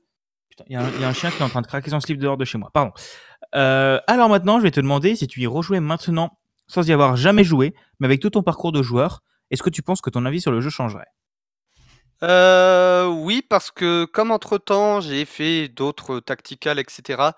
Putain, 0.50 0.64
il 0.68 0.74
y 0.74 0.76
a 0.76 1.08
un 1.08 1.14
chien 1.14 1.30
qui 1.30 1.38
est 1.38 1.46
en 1.46 1.50
train 1.50 1.62
de 1.62 1.68
craquer 1.68 1.92
son 1.92 2.00
slip 2.00 2.18
dehors 2.18 2.38
de 2.38 2.46
chez 2.46 2.58
moi, 2.58 2.72
pardon. 2.74 2.92
Euh, 3.54 4.00
alors 4.08 4.30
maintenant, 4.30 4.58
je 4.58 4.64
vais 4.64 4.72
te 4.72 4.80
demander 4.80 5.16
si 5.16 5.28
tu 5.28 5.42
y 5.42 5.48
rejouais 5.48 5.80
maintenant 5.80 6.40
sans 6.66 6.88
y 6.88 6.92
avoir 6.92 7.16
jamais 7.16 7.44
joué, 7.44 7.76
mais 8.00 8.08
avec 8.08 8.20
tout 8.20 8.32
ton 8.32 8.42
parcours 8.42 8.72
de 8.72 8.82
joueur, 8.82 9.22
est-ce 9.52 9.62
que 9.62 9.70
tu 9.70 9.84
penses 9.84 10.02
que 10.02 10.10
ton 10.10 10.26
avis 10.26 10.42
sur 10.42 10.52
le 10.52 10.60
jeu 10.60 10.72
changerait? 10.72 11.08
Euh, 12.22 13.08
oui, 13.08 13.42
parce 13.42 13.72
que 13.72 14.06
comme 14.06 14.32
entre-temps 14.32 15.02
j'ai 15.02 15.26
fait 15.26 15.68
d'autres 15.68 16.20
tacticals, 16.20 16.80
etc., 16.80 17.32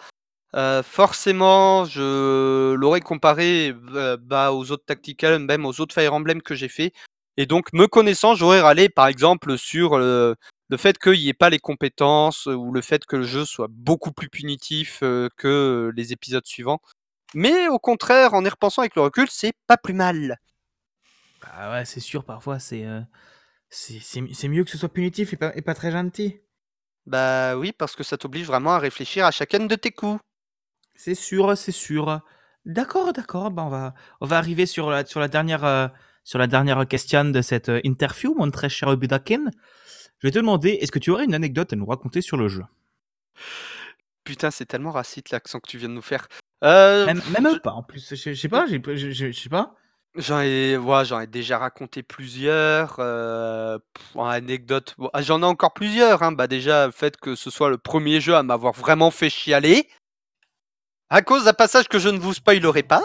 euh, 0.56 0.84
forcément 0.84 1.84
je 1.86 2.74
l'aurais 2.76 3.02
comparé 3.02 3.76
euh, 3.94 4.18
bah, 4.20 4.54
aux 4.54 4.72
autres 4.72 4.86
tacticals, 4.86 5.40
même 5.40 5.66
aux 5.66 5.82
autres 5.82 5.94
Fire 5.94 6.14
Emblem 6.14 6.42
que 6.42 6.56
j'ai 6.56 6.70
fait. 6.70 6.94
Et 7.38 7.46
donc, 7.46 7.74
me 7.74 7.88
connaissant, 7.88 8.36
j'aurais 8.36 8.62
râlé 8.62 8.88
par 8.88 9.08
exemple 9.08 9.58
sur 9.58 9.98
le, 9.98 10.36
fait 10.78 10.98
qu'il 10.98 11.14
n'y 11.20 11.30
ait 11.30 11.34
pas 11.34 11.50
les 11.50 11.60
compétences 11.60 12.46
ou 12.46 12.72
le 12.72 12.82
fait 12.82 13.06
que 13.06 13.18
le 13.18 13.24
jeu 13.24 13.44
soit 13.44 13.68
beaucoup 13.70 14.12
plus 14.14 14.30
punitif 14.30 15.00
euh, 15.04 15.28
que 15.38 15.92
les 15.96 16.14
épisodes 16.14 16.46
suivants. 16.46 16.80
Mais 17.34 17.68
au 17.68 17.80
contraire, 17.80 18.34
en 18.34 18.46
y 18.46 18.50
repensant 18.50 18.82
avec 18.82 18.96
le 18.96 19.02
recul, 19.02 19.28
c'est 19.30 19.54
pas 19.68 19.78
plus 19.78 19.94
mal. 19.94 20.38
Bah 21.42 21.72
ouais, 21.72 21.86
c'est 21.86 22.00
sûr, 22.00 22.24
parfois 22.24 22.60
c'est 22.60 22.86
c'est 23.70 24.00
c'est- 24.00 24.34
c'est 24.34 24.48
mieux 24.48 24.64
que 24.64 24.72
ce 24.72 24.78
soit 24.78 24.90
punitif 24.94 25.34
et 25.34 25.38
pas, 25.38 25.56
et 25.56 25.62
pas 25.62 25.76
très 25.76 25.92
gentil. 25.92 26.40
Bah 27.06 27.58
oui, 27.58 27.72
parce 27.72 27.96
que 27.96 28.04
ça 28.04 28.18
t'oblige 28.18 28.48
vraiment 28.48 28.74
à 28.74 28.80
réfléchir 28.80 29.26
à 29.26 29.32
chacun 29.32 29.66
de 29.66 29.76
tes 29.76 29.92
coups. 29.92 30.20
C'est 30.96 31.16
sûr, 31.16 31.58
c'est 31.58 31.72
sûr. 31.72 32.22
D'accord, 32.66 33.14
d'accord. 33.14 33.52
Bah 33.52 33.64
on 33.66 33.70
va, 33.70 33.94
on 34.22 34.26
va 34.26 34.38
arriver 34.38 34.66
sur 34.66 34.90
la, 34.90 35.06
sur 35.06 35.20
la 35.20 35.28
dernière, 35.28 35.64
euh, 35.66 35.88
sur 36.24 36.40
la 36.40 36.48
dernière 36.48 36.88
question 36.88 37.26
de 37.26 37.42
cette 37.42 37.70
euh, 37.70 37.82
interview, 37.84 38.34
mon 38.36 38.50
très 38.52 38.70
cher 38.70 38.96
Budakin. 38.98 39.46
Je 40.20 40.28
vais 40.28 40.32
te 40.32 40.40
demander, 40.40 40.70
est-ce 40.82 40.92
que 40.92 41.00
tu 41.00 41.12
aurais 41.12 41.26
une 41.26 41.36
anecdote 41.36 41.74
à 41.74 41.76
nous 41.76 41.86
raconter 41.86 42.22
sur 42.22 42.38
le 42.38 42.48
jeu? 42.48 42.64
Putain, 44.24 44.50
c'est 44.50 44.66
tellement 44.66 44.92
raciste 44.92 45.30
l'accent 45.30 45.60
que 45.60 45.70
tu 45.70 45.78
viens 45.78 45.90
de 45.90 45.94
nous 45.94 46.02
faire. 46.02 46.28
Euh, 46.64 47.06
Même, 47.06 47.60
pas. 47.60 47.74
En 47.74 47.84
plus, 47.84 48.10
je, 48.10 48.16
je 48.16 48.34
sais 48.34 48.50
pas, 48.50 48.66
j'ai, 48.66 48.82
je, 48.84 49.12
je- 49.12 49.32
je 49.32 49.40
sais 49.40 49.50
pas. 49.50 49.76
J'en 50.18 50.40
ai, 50.40 50.78
ouais, 50.78 51.04
j'en 51.06 51.20
ai 51.20 51.28
déjà 51.28 51.58
raconté 51.58 52.02
plusieurs. 52.04 52.96
euh, 53.00 53.78
pff, 53.94 54.16
en 54.16 54.26
anecdote, 54.28 54.96
bon, 54.98 55.10
ah, 55.14 55.22
j'en 55.22 55.42
ai 55.42 55.46
encore 55.46 55.74
plusieurs. 55.74 56.24
Hein. 56.24 56.32
Bah 56.32 56.48
déjà, 56.48 56.86
le 56.86 56.92
fait 56.92 57.18
que 57.18 57.36
ce 57.36 57.50
soit 57.50 57.70
le 57.70 57.78
premier 57.78 58.22
jeu 58.22 58.34
à 58.36 58.44
m'avoir 58.44 58.74
vraiment 58.74 59.12
fait 59.12 59.30
chialer. 59.30 59.88
À 61.10 61.22
cause 61.22 61.46
d'un 61.46 61.54
passage 61.54 61.88
que 61.88 62.00
je 62.00 62.10
ne 62.10 62.18
vous 62.18 62.34
spoilerai 62.34 62.84
pas. 62.84 63.04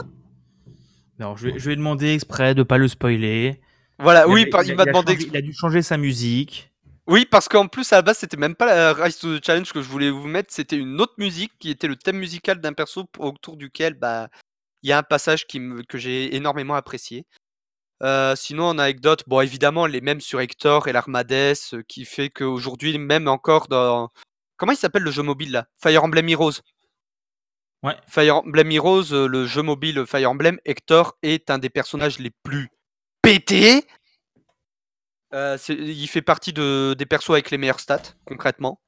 Non, 1.19 1.37
je 1.37 1.49
vais, 1.49 1.59
je 1.59 1.69
vais 1.69 1.77
demander 1.77 2.15
exprès 2.15 2.55
de 2.55 2.63
pas 2.63 2.79
le 2.79 2.89
spoiler. 2.89 3.61
Voilà, 3.99 4.25
Il 4.27 4.33
oui, 4.33 4.41
avait- 4.43 4.51
par- 4.51 4.63
il 4.63 4.69
il 4.69 4.73
a- 4.73 4.77
m'a 4.77 4.83
il 4.85 4.89
a 4.89 4.93
demandé. 4.93 5.15
changé- 5.15 5.27
il 5.29 5.37
a 5.37 5.43
dû 5.43 5.53
changer 5.53 5.83
sa 5.83 5.97
musique. 5.99 6.71
Oui, 7.07 7.27
parce 7.29 7.49
qu'en 7.49 7.67
plus, 7.67 7.93
à 7.93 7.97
la 7.97 8.03
base, 8.03 8.19
c'était 8.19 8.37
même 8.37 8.55
pas 8.55 8.67
la 8.67 8.93
Rise 8.95 9.19
to 9.19 9.39
the 9.39 9.45
Challenge 9.45 9.71
que 9.73 9.83
je 9.83 9.89
voulais 9.89 10.11
vous 10.11 10.29
mettre, 10.29 10.53
c'était 10.55 10.77
une 10.77 11.01
autre 11.01 11.15
musique 11.19 11.53
qui 11.59 11.71
était 11.71 11.89
le 11.89 11.97
thème 11.97 12.17
musical 12.19 12.61
d'un 12.61 12.73
perso 12.73 13.05
p- 13.05 13.19
autour 13.21 13.57
duquel 13.57 13.95
bah, 13.95 14.29
il 14.83 14.91
y 14.91 14.93
a 14.93 14.99
un 14.99 15.03
passage 15.03 15.47
qui 15.47 15.61
me- 15.61 15.83
que 15.83 15.99
j'ai 15.99 16.35
énormément 16.37 16.75
apprécié. 16.75 17.27
Euh, 18.03 18.35
sinon, 18.35 18.65
en 18.65 18.79
anecdote, 18.79 19.25
bon, 19.27 19.41
évidemment, 19.41 19.87
les 19.87 20.01
mêmes 20.01 20.21
sur 20.23 20.41
Hector 20.41 20.89
et 20.89 20.93
l'Armades, 20.93 21.33
euh, 21.33 21.83
qui 21.87 22.05
fait 22.07 22.31
qu'aujourd'hui, 22.31 22.97
même 22.99 23.29
encore 23.29 23.69
dans. 23.69 24.11
Comment 24.57 24.73
il 24.73 24.79
s'appelle 24.79 25.03
le 25.03 25.11
jeu 25.11 25.23
mobile 25.23 25.53
là? 25.53 25.67
Fire 25.83 26.05
Emblem 26.05 26.29
Heroes. 26.29 26.61
Ouais. 27.83 27.97
Fire 28.09 28.37
Emblem 28.37 28.71
Heroes, 28.73 29.13
euh, 29.13 29.27
le 29.27 29.47
jeu 29.47 29.63
mobile 29.63 30.05
Fire 30.07 30.31
Emblem, 30.31 30.59
Hector 30.65 31.17
est 31.23 31.51
un 31.51 31.59
des 31.59 31.71
personnages 31.71 32.19
les 32.19 32.31
plus 32.43 32.69
pétés. 33.23 33.87
Euh, 35.33 35.57
il 35.69 36.09
fait 36.09 36.23
partie 36.23 36.53
de, 36.53 36.95
des 36.99 37.07
persos 37.07 37.31
avec 37.31 37.51
les 37.51 37.59
meilleurs 37.59 37.81
stats, 37.81 38.15
concrètement. 38.27 38.81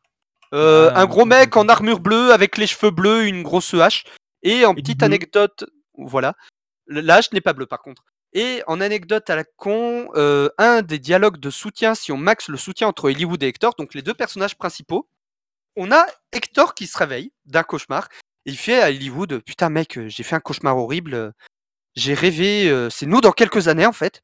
Euh, 0.54 0.90
Ah, 0.94 1.02
un 1.02 1.06
gros 1.06 1.24
mec 1.24 1.56
en 1.56 1.68
armure 1.68 2.00
bleue 2.00 2.32
avec 2.32 2.58
les 2.58 2.66
cheveux 2.66 2.90
bleus, 2.90 3.26
une 3.26 3.42
grosse 3.42 3.72
hache. 3.74 4.04
Et 4.42 4.66
en 4.66 4.72
Et 4.72 4.82
petite 4.82 5.02
anecdote, 5.02 5.64
voilà. 5.96 6.34
La 6.86 7.16
hache 7.16 7.32
n'est 7.32 7.40
pas 7.40 7.52
bleue 7.52 7.66
par 7.66 7.80
contre. 7.82 8.04
Et 8.34 8.62
en 8.66 8.80
anecdote 8.80 9.28
à 9.28 9.36
la 9.36 9.44
con, 9.44 10.08
euh, 10.14 10.48
un 10.56 10.82
des 10.82 10.98
dialogues 10.98 11.38
de 11.38 11.50
soutien, 11.50 11.94
si 11.94 12.12
on 12.12 12.16
max 12.16 12.48
le 12.48 12.56
soutien 12.56 12.88
entre 12.88 13.10
Hollywood 13.10 13.42
et 13.42 13.48
Hector, 13.48 13.74
donc 13.76 13.94
les 13.94 14.02
deux 14.02 14.14
personnages 14.14 14.56
principaux, 14.56 15.06
on 15.76 15.92
a 15.92 16.06
Hector 16.32 16.74
qui 16.74 16.86
se 16.86 16.96
réveille 16.96 17.32
d'un 17.44 17.62
cauchemar. 17.62 18.08
Et 18.46 18.50
il 18.50 18.56
fait 18.56 18.82
à 18.82 18.88
Hollywood 18.88 19.42
Putain, 19.44 19.68
mec, 19.68 19.98
euh, 19.98 20.08
j'ai 20.08 20.22
fait 20.22 20.36
un 20.36 20.40
cauchemar 20.40 20.78
horrible. 20.78 21.34
J'ai 21.94 22.14
rêvé, 22.14 22.70
euh, 22.70 22.88
c'est 22.88 23.06
nous 23.06 23.20
dans 23.20 23.32
quelques 23.32 23.68
années 23.68 23.86
en 23.86 23.92
fait. 23.92 24.22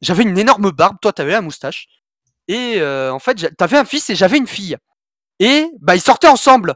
J'avais 0.00 0.24
une 0.24 0.36
énorme 0.36 0.72
barbe, 0.72 0.96
toi 1.00 1.12
t'avais 1.12 1.32
la 1.32 1.40
moustache. 1.40 1.88
Et 2.48 2.82
en 2.82 3.18
fait, 3.20 3.56
t'avais 3.56 3.78
un 3.78 3.86
fils 3.86 4.10
et 4.10 4.14
j'avais 4.14 4.36
une 4.36 4.46
fille. 4.46 4.76
Et 5.38 5.70
bah 5.80 5.96
ils 5.96 6.00
sortaient 6.02 6.28
ensemble. 6.28 6.74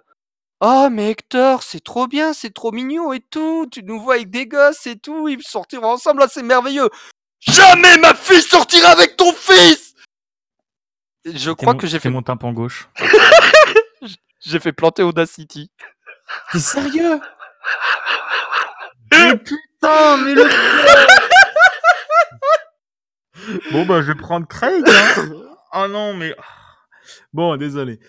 Oh 0.60 0.88
mais 0.90 1.10
Hector, 1.10 1.62
c'est 1.62 1.82
trop 1.84 2.08
bien, 2.08 2.32
c'est 2.32 2.52
trop 2.52 2.72
mignon 2.72 3.12
et 3.12 3.20
tout. 3.20 3.68
Tu 3.70 3.82
nous 3.84 4.00
vois 4.00 4.14
avec 4.14 4.30
des 4.30 4.46
gosses 4.46 4.86
et 4.86 4.98
tout, 4.98 5.28
ils 5.28 5.42
sortiront 5.42 5.92
ensemble, 5.92 6.20
là 6.20 6.26
c'est 6.28 6.42
merveilleux. 6.42 6.88
Jamais 7.40 7.96
ma 7.98 8.14
fille 8.14 8.42
sortira 8.42 8.88
avec 8.90 9.16
ton 9.16 9.32
fils. 9.32 9.94
Je 11.24 11.50
crois 11.52 11.74
mon- 11.74 11.78
que 11.78 11.86
j'ai 11.86 12.00
fait, 12.00 12.10
mon 12.10 12.22
tympan 12.22 12.52
gauche. 12.52 12.88
j'ai 14.40 14.58
fait 14.58 14.72
planter 14.72 15.02
Audacity. 15.04 15.70
T'es 16.52 16.58
sérieux? 16.58 17.20
Mais 19.12 19.36
putain, 19.36 20.16
mais 20.18 20.34
le 20.34 20.44
Bon 23.72 23.86
bah 23.86 24.02
je 24.02 24.08
vais 24.12 24.14
prendre 24.14 24.46
Craig. 24.48 24.84
Hein. 24.86 25.24
oh 25.74 25.86
non 25.88 26.12
mais 26.14 26.34
bon 27.32 27.56
désolé. 27.56 28.00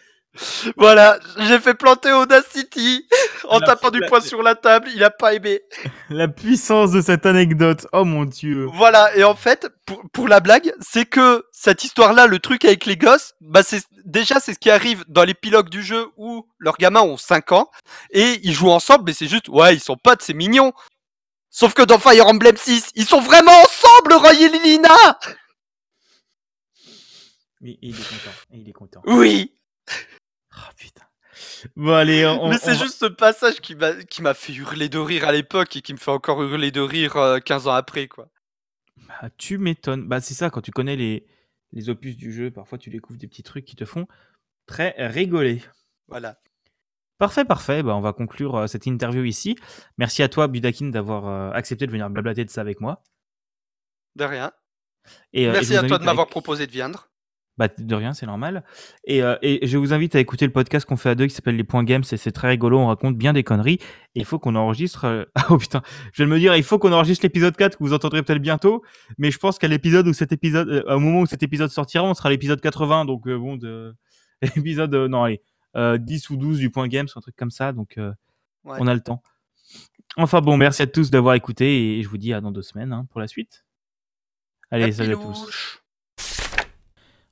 Voilà, 0.77 1.19
j'ai 1.37 1.59
fait 1.59 1.73
planter 1.73 2.11
Audacity 2.11 3.07
en 3.47 3.59
La- 3.59 3.67
tapant 3.67 3.89
du 3.89 3.99
poing 4.07 4.21
sur 4.21 4.43
la 4.43 4.55
table. 4.55 4.89
Il 4.93 5.03
a 5.03 5.09
pas 5.09 5.33
aimé. 5.33 5.61
La 6.09 6.27
puissance 6.27 6.91
de 6.91 7.01
cette 7.01 7.25
anecdote. 7.25 7.87
Oh 7.93 8.05
mon 8.05 8.25
dieu. 8.25 8.67
Voilà, 8.73 9.15
et 9.15 9.23
en 9.23 9.35
fait, 9.35 9.67
pour, 9.85 10.01
pour 10.13 10.27
la 10.27 10.39
blague, 10.39 10.71
c'est 10.79 11.05
que 11.05 11.45
cette 11.51 11.83
histoire-là, 11.83 12.27
le 12.27 12.39
truc 12.39 12.63
avec 12.63 12.85
les 12.85 12.95
gosses, 12.95 13.33
bah 13.41 13.63
c'est 13.63 13.81
déjà 14.05 14.39
c'est 14.39 14.53
ce 14.53 14.59
qui 14.59 14.69
arrive 14.69 15.03
dans 15.07 15.23
l'épilogue 15.23 15.69
du 15.69 15.81
jeu 15.83 16.07
où 16.15 16.47
leurs 16.59 16.77
gamins 16.77 17.01
ont 17.01 17.17
5 17.17 17.51
ans 17.51 17.69
et 18.11 18.39
ils 18.43 18.53
jouent 18.53 18.71
ensemble, 18.71 19.05
mais 19.07 19.13
c'est 19.13 19.27
juste 19.27 19.49
ouais, 19.49 19.75
ils 19.75 19.81
sont 19.81 19.97
potes, 19.97 20.21
c'est 20.21 20.33
mignon. 20.33 20.73
Sauf 21.49 21.73
que 21.73 21.81
dans 21.81 21.97
Fire 21.97 22.27
Emblem 22.27 22.55
6, 22.55 22.91
ils 22.95 23.05
sont 23.05 23.19
vraiment 23.21 23.51
ensemble, 23.63 24.13
Roy 24.13 24.33
et 24.35 24.49
Lilina 24.49 25.17
Mais 27.61 27.77
il 27.81 27.95
est 27.99 28.03
content. 28.03 28.35
Il 28.53 28.69
est 28.69 28.73
content. 28.73 29.01
Oui, 29.05 29.51
Oh 30.59 30.71
putain. 30.75 31.03
Bon 31.75 31.93
allez, 31.93 32.25
on, 32.25 32.49
mais 32.49 32.57
c'est 32.57 32.73
va- 32.73 32.83
juste 32.83 32.99
ce 32.99 33.05
passage 33.05 33.61
qui 33.61 33.75
m'a 33.75 34.33
fait 34.33 34.53
hurler 34.53 34.89
de 34.89 34.97
rire 34.97 35.25
à 35.27 35.31
l'époque 35.31 35.75
et 35.77 35.81
qui 35.81 35.93
me 35.93 35.97
fait 35.97 36.11
encore 36.11 36.43
hurler 36.43 36.71
de 36.71 36.81
rire 36.81 37.15
euh, 37.15 37.39
15 37.39 37.67
ans 37.67 37.73
après, 37.73 38.07
quoi. 38.07 38.27
Bah, 39.07 39.29
tu 39.37 39.57
m'étonnes. 39.57 40.07
Bah 40.07 40.19
c'est 40.21 40.33
ça 40.33 40.49
quand 40.49 40.61
tu 40.61 40.71
connais 40.71 40.95
les 40.95 41.25
les 41.71 41.89
opus 41.89 42.17
du 42.17 42.33
jeu, 42.33 42.51
parfois 42.51 42.77
tu 42.77 42.89
découvres 42.89 43.19
des 43.19 43.27
petits 43.27 43.43
trucs 43.43 43.65
qui 43.65 43.75
te 43.75 43.85
font 43.85 44.07
très 44.65 44.95
rigoler. 44.97 45.61
Voilà. 46.07 46.39
Parfait, 47.19 47.45
parfait. 47.45 47.83
Bah, 47.83 47.95
on 47.95 48.01
va 48.01 48.13
conclure 48.13 48.55
euh, 48.55 48.67
cette 48.67 48.85
interview 48.85 49.23
ici. 49.23 49.55
Merci 49.97 50.23
à 50.23 50.29
toi, 50.29 50.47
Budakin, 50.47 50.87
d'avoir 50.87 51.27
euh, 51.27 51.51
accepté 51.51 51.85
de 51.85 51.91
venir 51.91 52.09
blablater 52.09 52.45
de 52.45 52.49
ça 52.49 52.61
avec 52.61 52.81
moi. 52.81 53.03
De 54.15 54.23
rien. 54.25 54.51
Et, 55.33 55.45
euh, 55.47 55.49
et 55.49 55.53
Merci 55.53 55.75
à 55.75 55.83
toi 55.83 55.97
de 55.97 56.03
m'avoir 56.05 56.27
proposé 56.27 56.65
de 56.65 56.71
viendre. 56.71 57.08
Bah, 57.59 57.67
de 57.77 57.93
rien, 57.93 58.13
c'est 58.13 58.25
normal. 58.25 58.63
Et, 59.03 59.21
euh, 59.21 59.35
et 59.41 59.67
je 59.67 59.77
vous 59.77 59.91
invite 59.93 60.15
à 60.15 60.19
écouter 60.21 60.45
le 60.45 60.51
podcast 60.53 60.85
qu'on 60.87 60.95
fait 60.95 61.09
à 61.09 61.15
deux 61.15 61.27
qui 61.27 61.35
s'appelle 61.35 61.57
Les 61.57 61.65
Points 61.65 61.83
Games. 61.83 62.03
Et 62.09 62.15
c'est 62.15 62.31
très 62.31 62.47
rigolo. 62.47 62.79
On 62.79 62.87
raconte 62.87 63.17
bien 63.17 63.33
des 63.33 63.43
conneries. 63.43 63.79
Et 64.15 64.21
il 64.21 64.25
faut 64.25 64.39
qu'on 64.39 64.55
enregistre. 64.55 65.03
euh, 65.03 65.25
oh 65.49 65.57
putain, 65.57 65.81
je 66.13 66.23
viens 66.23 66.25
de 66.27 66.31
me 66.31 66.39
dire, 66.39 66.55
il 66.55 66.63
faut 66.63 66.79
qu'on 66.79 66.93
enregistre 66.93 67.25
l'épisode 67.25 67.57
4 67.57 67.77
que 67.77 67.83
vous 67.83 67.91
entendrez 67.91 68.23
peut-être 68.23 68.41
bientôt. 68.41 68.81
Mais 69.17 69.29
je 69.29 69.37
pense 69.37 69.59
qu'à 69.59 69.67
l'épisode 69.67 70.07
où 70.07 70.13
cet 70.13 70.31
épisode, 70.31 70.69
euh, 70.69 70.95
au 70.95 70.99
moment 70.99 71.19
où 71.19 71.25
cet 71.25 71.43
épisode 71.43 71.69
sortira, 71.69 72.05
on 72.05 72.13
sera 72.13 72.29
à 72.29 72.31
l'épisode 72.31 72.61
80. 72.61 73.03
Donc, 73.03 73.27
euh, 73.27 73.37
bon, 73.37 73.57
de... 73.57 73.93
l'épisode, 74.55 74.95
non, 74.95 75.23
allez, 75.25 75.41
euh, 75.75 75.97
10 75.97 76.29
ou 76.29 76.37
12 76.37 76.59
du 76.59 76.69
Point 76.69 76.87
Games, 76.87 77.07
un 77.13 77.19
truc 77.19 77.35
comme 77.35 77.51
ça. 77.51 77.73
Donc, 77.73 77.97
Ouais. 77.97 78.77
on 78.79 78.87
a 78.87 78.93
le 78.93 79.01
temps. 79.01 79.21
Enfin 80.17 80.41
bon, 80.41 80.55
merci 80.57 80.81
à 80.81 80.87
tous 80.87 81.11
d'avoir 81.11 81.35
écouté. 81.35 81.97
Et 81.99 82.03
je 82.03 82.07
vous 82.09 82.17
dis 82.17 82.33
à 82.33 82.39
dans 82.41 82.51
deux 82.51 82.61
semaines 82.61 82.93
hein, 82.93 83.05
pour 83.11 83.19
la 83.19 83.27
suite. 83.27 83.65
Allez, 84.71 84.91
salut 84.91 85.13
à 85.13 85.17
tous. 85.17 85.78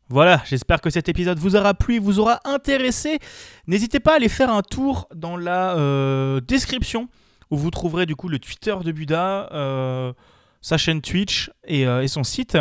Voilà, 0.10 0.42
j'espère 0.46 0.80
que 0.80 0.90
cet 0.90 1.10
épisode 1.10 1.38
vous 1.38 1.58
aura 1.58 1.74
plu, 1.74 2.00
vous 2.00 2.20
aura 2.20 2.40
intéressé. 2.46 3.20
N'hésitez 3.68 4.00
pas 4.00 4.14
à 4.14 4.16
aller 4.16 4.30
faire 4.30 4.50
un 4.50 4.62
tour 4.62 5.10
dans 5.14 5.36
la 5.36 5.76
euh, 5.76 6.40
description 6.40 7.10
où 7.52 7.58
vous 7.58 7.72
trouverez 7.72 8.06
du 8.06 8.16
coup 8.16 8.30
le 8.30 8.40
Twitter 8.40 8.74
de 8.86 8.92
Buda, 8.94 9.50
euh, 9.52 10.14
sa 10.62 10.78
chaîne 10.78 11.02
Twitch 11.02 11.52
et, 11.66 11.86
euh, 11.86 12.08
son 12.08 12.24
site. 12.24 12.58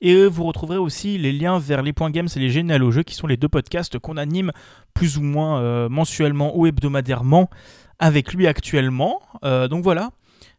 Et 0.00 0.26
vous 0.26 0.44
retrouverez 0.44 0.78
aussi 0.78 1.18
les 1.18 1.32
liens 1.32 1.58
vers 1.58 1.82
les 1.82 1.92
points 1.92 2.10
games 2.10 2.28
et 2.34 2.38
les 2.38 2.50
génial 2.50 2.82
au 2.82 2.90
jeu 2.90 3.02
qui 3.02 3.14
sont 3.14 3.26
les 3.26 3.36
deux 3.36 3.48
podcasts 3.48 3.98
qu'on 3.98 4.16
anime 4.16 4.50
plus 4.94 5.18
ou 5.18 5.22
moins 5.22 5.88
mensuellement 5.88 6.56
ou 6.56 6.66
hebdomadairement 6.66 7.48
avec 7.98 8.34
lui 8.34 8.46
actuellement. 8.46 9.22
Donc 9.42 9.82
voilà. 9.82 10.10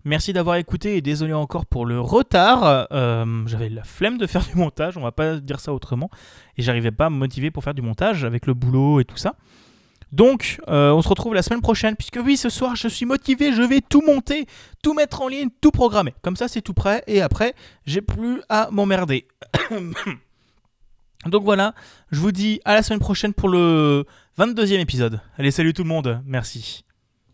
Merci 0.07 0.31
d'avoir 0.31 0.55
écouté 0.55 0.95
et 0.95 1.01
désolé 1.01 1.33
encore 1.33 1.65
pour 1.65 1.85
le 1.85 1.99
retard. 1.99 2.87
Euh, 2.93 3.43
J'avais 3.45 3.67
la 3.67 3.83
flemme 3.83 4.17
de 4.17 4.25
faire 4.25 4.45
du 4.45 4.55
montage, 4.55 4.95
on 4.95 5.01
va 5.01 5.11
pas 5.11 5.35
dire 5.35 5.59
ça 5.59 5.73
autrement. 5.73 6.09
Et 6.55 6.61
j'arrivais 6.61 6.91
pas 6.91 7.07
à 7.07 7.09
me 7.09 7.17
motiver 7.17 7.51
pour 7.51 7.61
faire 7.61 7.73
du 7.73 7.81
montage 7.81 8.23
avec 8.23 8.47
le 8.47 8.53
boulot 8.53 9.01
et 9.01 9.03
tout 9.03 9.17
ça. 9.17 9.35
Donc, 10.13 10.61
euh, 10.69 10.91
on 10.91 11.01
se 11.01 11.09
retrouve 11.09 11.33
la 11.33 11.41
semaine 11.41 11.59
prochaine, 11.59 11.97
puisque 11.97 12.21
oui, 12.23 12.37
ce 12.37 12.47
soir, 12.47 12.77
je 12.77 12.87
suis 12.87 13.05
motivé, 13.05 13.51
je 13.51 13.61
vais 13.61 13.81
tout 13.81 14.01
monter, 14.01 14.45
tout 14.81 14.93
mettre 14.93 15.21
en 15.21 15.27
ligne, 15.27 15.49
tout 15.59 15.71
programmer. 15.71 16.13
Comme 16.21 16.37
ça, 16.37 16.47
c'est 16.47 16.61
tout 16.61 16.73
prêt, 16.73 17.03
et 17.07 17.21
après, 17.21 17.53
j'ai 17.85 17.99
plus 17.99 18.41
à 18.47 18.69
m'emmerder. 18.71 19.27
Donc 21.25 21.43
voilà, 21.43 21.73
je 22.11 22.21
vous 22.21 22.31
dis 22.31 22.61
à 22.63 22.75
la 22.75 22.81
semaine 22.81 23.01
prochaine 23.01 23.33
pour 23.33 23.49
le 23.49 24.05
22e 24.39 24.79
épisode. 24.79 25.19
Allez, 25.37 25.51
salut 25.51 25.73
tout 25.73 25.83
le 25.83 25.89
monde, 25.89 26.21
merci. 26.25 26.85